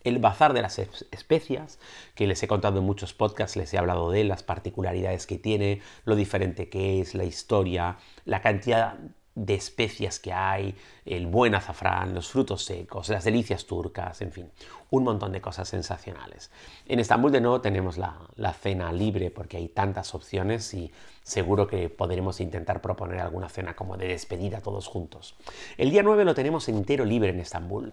el 0.03 0.19
bazar 0.19 0.53
de 0.53 0.61
las 0.61 0.79
especias, 0.79 1.79
que 2.15 2.27
les 2.27 2.41
he 2.43 2.47
contado 2.47 2.79
en 2.79 2.85
muchos 2.85 3.13
podcasts, 3.13 3.55
les 3.55 3.73
he 3.73 3.77
hablado 3.77 4.11
de 4.11 4.23
las 4.23 4.43
particularidades 4.43 5.27
que 5.27 5.37
tiene, 5.37 5.81
lo 6.05 6.15
diferente 6.15 6.69
que 6.69 6.99
es, 6.99 7.15
la 7.15 7.23
historia, 7.23 7.97
la 8.25 8.41
cantidad 8.41 8.97
de 9.37 9.53
especias 9.53 10.19
que 10.19 10.33
hay, 10.33 10.75
el 11.05 11.27
buen 11.27 11.53
azafrán, 11.53 12.15
los 12.15 12.27
frutos 12.27 12.65
secos, 12.65 13.09
las 13.09 13.23
delicias 13.23 13.67
turcas, 13.67 14.19
en 14.23 14.31
fin, 14.31 14.51
un 14.89 15.03
montón 15.03 15.31
de 15.31 15.41
cosas 15.41 15.69
sensacionales. 15.69 16.49
En 16.87 16.99
Estambul 16.99 17.31
de 17.31 17.39
nuevo 17.39 17.61
tenemos 17.61 17.99
la, 17.99 18.17
la, 18.35 18.51
cena 18.53 18.91
libre 18.91 19.29
porque 19.29 19.57
hay 19.57 19.67
tantas 19.67 20.15
opciones 20.15 20.73
y 20.73 20.91
seguro 21.27 21.67
que 21.67 21.89
podremos 21.89 22.39
intentar 22.39 22.81
proponer 22.81 23.19
alguna 23.19 23.49
cena 23.49 23.75
como 23.75 23.97
de 23.97 24.07
despedida 24.07 24.61
todos 24.61 24.87
juntos. 24.87 25.35
El 25.77 25.91
día 25.91 26.01
9 26.01 26.23
lo 26.23 26.33
tenemos 26.33 26.69
entero 26.69 27.03
libre 27.03 27.31
en 27.31 27.41
Estambul. 27.41 27.91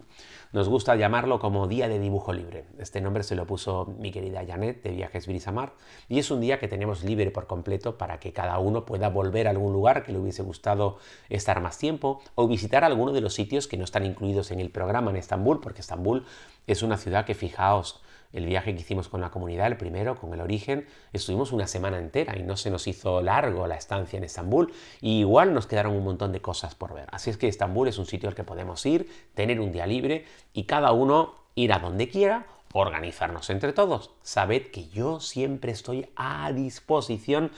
Nos 0.52 0.68
gusta 0.68 0.94
llamarlo 0.94 1.40
como 1.40 1.66
Día 1.66 1.88
de 1.88 1.98
Dibujo 1.98 2.32
Libre. 2.32 2.66
Este 2.78 3.00
nombre 3.00 3.24
se 3.24 3.34
lo 3.34 3.44
puso 3.44 3.92
mi 3.98 4.12
querida 4.12 4.46
Janet 4.46 4.84
de 4.84 4.92
Viajes 4.92 5.26
Brisamar 5.26 5.72
y 6.08 6.20
es 6.20 6.30
un 6.30 6.40
día 6.40 6.60
que 6.60 6.68
tenemos 6.68 7.02
libre 7.02 7.32
por 7.32 7.48
completo 7.48 7.98
para 7.98 8.20
que 8.20 8.32
cada 8.32 8.60
uno 8.60 8.84
pueda 8.84 9.08
volver 9.08 9.48
a 9.48 9.50
algún 9.50 9.72
lugar 9.72 10.04
que 10.04 10.12
le 10.12 10.20
hubiese 10.20 10.44
gustado 10.44 10.98
estar 11.28 11.60
más 11.60 11.76
tiempo 11.76 12.22
o 12.36 12.46
visitar 12.46 12.84
alguno 12.84 13.10
de 13.10 13.20
los 13.20 13.34
sitios 13.34 13.66
que 13.66 13.76
no 13.76 13.82
están 13.82 14.06
incluidos 14.06 14.52
en 14.52 14.60
el 14.60 14.70
programa 14.70 15.10
en 15.10 15.16
Estambul, 15.16 15.60
porque 15.60 15.80
Estambul 15.80 16.24
es 16.68 16.84
una 16.84 16.98
ciudad 16.98 17.24
que, 17.24 17.34
fijaos, 17.34 18.00
el 18.34 18.46
viaje 18.46 18.74
que 18.74 18.80
hicimos 18.80 19.08
con 19.08 19.20
la 19.20 19.30
comunidad, 19.30 19.68
el 19.68 19.76
primero, 19.76 20.16
con 20.16 20.34
el 20.34 20.40
origen, 20.40 20.86
estuvimos 21.12 21.52
una 21.52 21.68
semana 21.68 21.98
entera 21.98 22.36
y 22.36 22.42
no 22.42 22.56
se 22.56 22.68
nos 22.68 22.86
hizo 22.88 23.22
largo 23.22 23.66
la 23.68 23.76
estancia 23.76 24.16
en 24.16 24.24
Estambul 24.24 24.72
y 25.00 25.20
igual 25.20 25.54
nos 25.54 25.66
quedaron 25.68 25.94
un 25.94 26.04
montón 26.04 26.32
de 26.32 26.42
cosas 26.42 26.74
por 26.74 26.94
ver. 26.94 27.06
Así 27.12 27.30
es 27.30 27.36
que 27.36 27.46
Estambul 27.46 27.88
es 27.88 27.96
un 27.96 28.06
sitio 28.06 28.28
al 28.28 28.34
que 28.34 28.42
podemos 28.42 28.84
ir, 28.84 29.08
tener 29.34 29.60
un 29.60 29.70
día 29.70 29.86
libre 29.86 30.26
y 30.52 30.64
cada 30.64 30.92
uno 30.92 31.36
ir 31.54 31.72
a 31.72 31.78
donde 31.78 32.08
quiera 32.08 32.46
organizarnos 32.72 33.50
entre 33.50 33.72
todos. 33.72 34.10
Sabed 34.22 34.66
que 34.72 34.88
yo 34.88 35.20
siempre 35.20 35.70
estoy 35.70 36.08
a 36.16 36.50
disposición. 36.52 37.52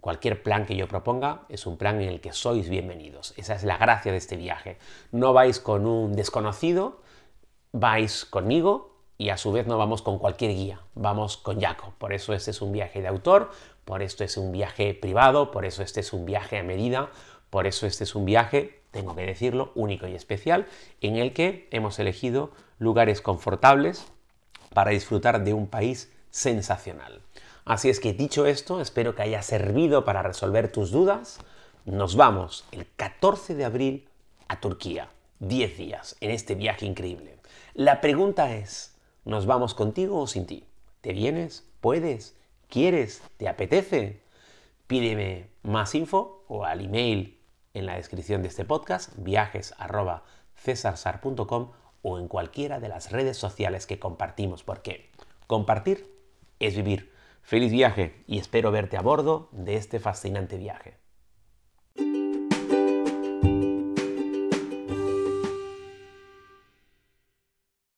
Cualquier 0.00 0.42
plan 0.42 0.64
que 0.64 0.76
yo 0.76 0.88
proponga 0.88 1.42
es 1.50 1.66
un 1.66 1.76
plan 1.76 2.00
en 2.00 2.08
el 2.08 2.22
que 2.22 2.32
sois 2.32 2.70
bienvenidos. 2.70 3.34
Esa 3.36 3.54
es 3.54 3.64
la 3.64 3.76
gracia 3.76 4.12
de 4.12 4.18
este 4.18 4.36
viaje. 4.36 4.78
No 5.12 5.34
vais 5.34 5.60
con 5.60 5.86
un 5.86 6.14
desconocido, 6.14 7.02
vais 7.72 8.24
conmigo 8.24 8.93
y 9.16 9.28
a 9.28 9.36
su 9.36 9.52
vez 9.52 9.66
no 9.66 9.78
vamos 9.78 10.02
con 10.02 10.18
cualquier 10.18 10.52
guía, 10.52 10.80
vamos 10.94 11.36
con 11.36 11.60
Jaco. 11.60 11.94
Por 11.98 12.12
eso 12.12 12.32
este 12.32 12.50
es 12.50 12.60
un 12.62 12.72
viaje 12.72 13.00
de 13.00 13.08
autor, 13.08 13.50
por 13.84 14.02
esto 14.02 14.24
es 14.24 14.36
un 14.36 14.52
viaje 14.52 14.94
privado, 14.94 15.50
por 15.50 15.64
eso 15.64 15.82
este 15.82 16.00
es 16.00 16.12
un 16.12 16.24
viaje 16.24 16.58
a 16.58 16.62
medida, 16.62 17.10
por 17.50 17.66
eso 17.66 17.86
este 17.86 18.04
es 18.04 18.14
un 18.14 18.24
viaje, 18.24 18.80
tengo 18.90 19.14
que 19.14 19.26
decirlo, 19.26 19.72
único 19.74 20.06
y 20.06 20.14
especial, 20.14 20.66
en 21.00 21.16
el 21.16 21.32
que 21.32 21.68
hemos 21.70 21.98
elegido 21.98 22.50
lugares 22.78 23.20
confortables 23.20 24.06
para 24.72 24.90
disfrutar 24.90 25.44
de 25.44 25.54
un 25.54 25.68
país 25.68 26.12
sensacional. 26.30 27.20
Así 27.64 27.88
es 27.88 28.00
que 28.00 28.12
dicho 28.12 28.46
esto, 28.46 28.80
espero 28.80 29.14
que 29.14 29.22
haya 29.22 29.42
servido 29.42 30.04
para 30.04 30.22
resolver 30.22 30.70
tus 30.70 30.90
dudas. 30.90 31.38
Nos 31.84 32.16
vamos 32.16 32.64
el 32.72 32.86
14 32.96 33.54
de 33.54 33.64
abril 33.64 34.08
a 34.48 34.60
Turquía, 34.60 35.08
10 35.38 35.78
días 35.78 36.16
en 36.20 36.30
este 36.30 36.54
viaje 36.54 36.86
increíble. 36.86 37.36
La 37.74 38.00
pregunta 38.00 38.54
es, 38.54 38.93
¿Nos 39.24 39.46
vamos 39.46 39.72
contigo 39.72 40.20
o 40.20 40.26
sin 40.26 40.44
ti? 40.44 40.66
¿Te 41.00 41.14
vienes? 41.14 41.66
¿Puedes? 41.80 42.36
¿Quieres? 42.68 43.22
¿Te 43.38 43.48
apetece? 43.48 44.20
Pídeme 44.86 45.48
más 45.62 45.94
info 45.94 46.44
o 46.46 46.66
al 46.66 46.84
email 46.84 47.40
en 47.72 47.86
la 47.86 47.96
descripción 47.96 48.42
de 48.42 48.48
este 48.48 48.66
podcast, 48.66 49.12
viajes.cesarsar.com 49.16 51.70
o 52.02 52.18
en 52.18 52.28
cualquiera 52.28 52.80
de 52.80 52.88
las 52.88 53.12
redes 53.12 53.38
sociales 53.38 53.86
que 53.86 53.98
compartimos, 53.98 54.62
porque 54.62 55.10
compartir 55.46 56.06
es 56.60 56.76
vivir. 56.76 57.14
Feliz 57.40 57.72
viaje 57.72 58.22
y 58.26 58.38
espero 58.38 58.72
verte 58.72 58.98
a 58.98 59.02
bordo 59.02 59.48
de 59.52 59.76
este 59.76 60.00
fascinante 60.00 60.58
viaje. 60.58 60.98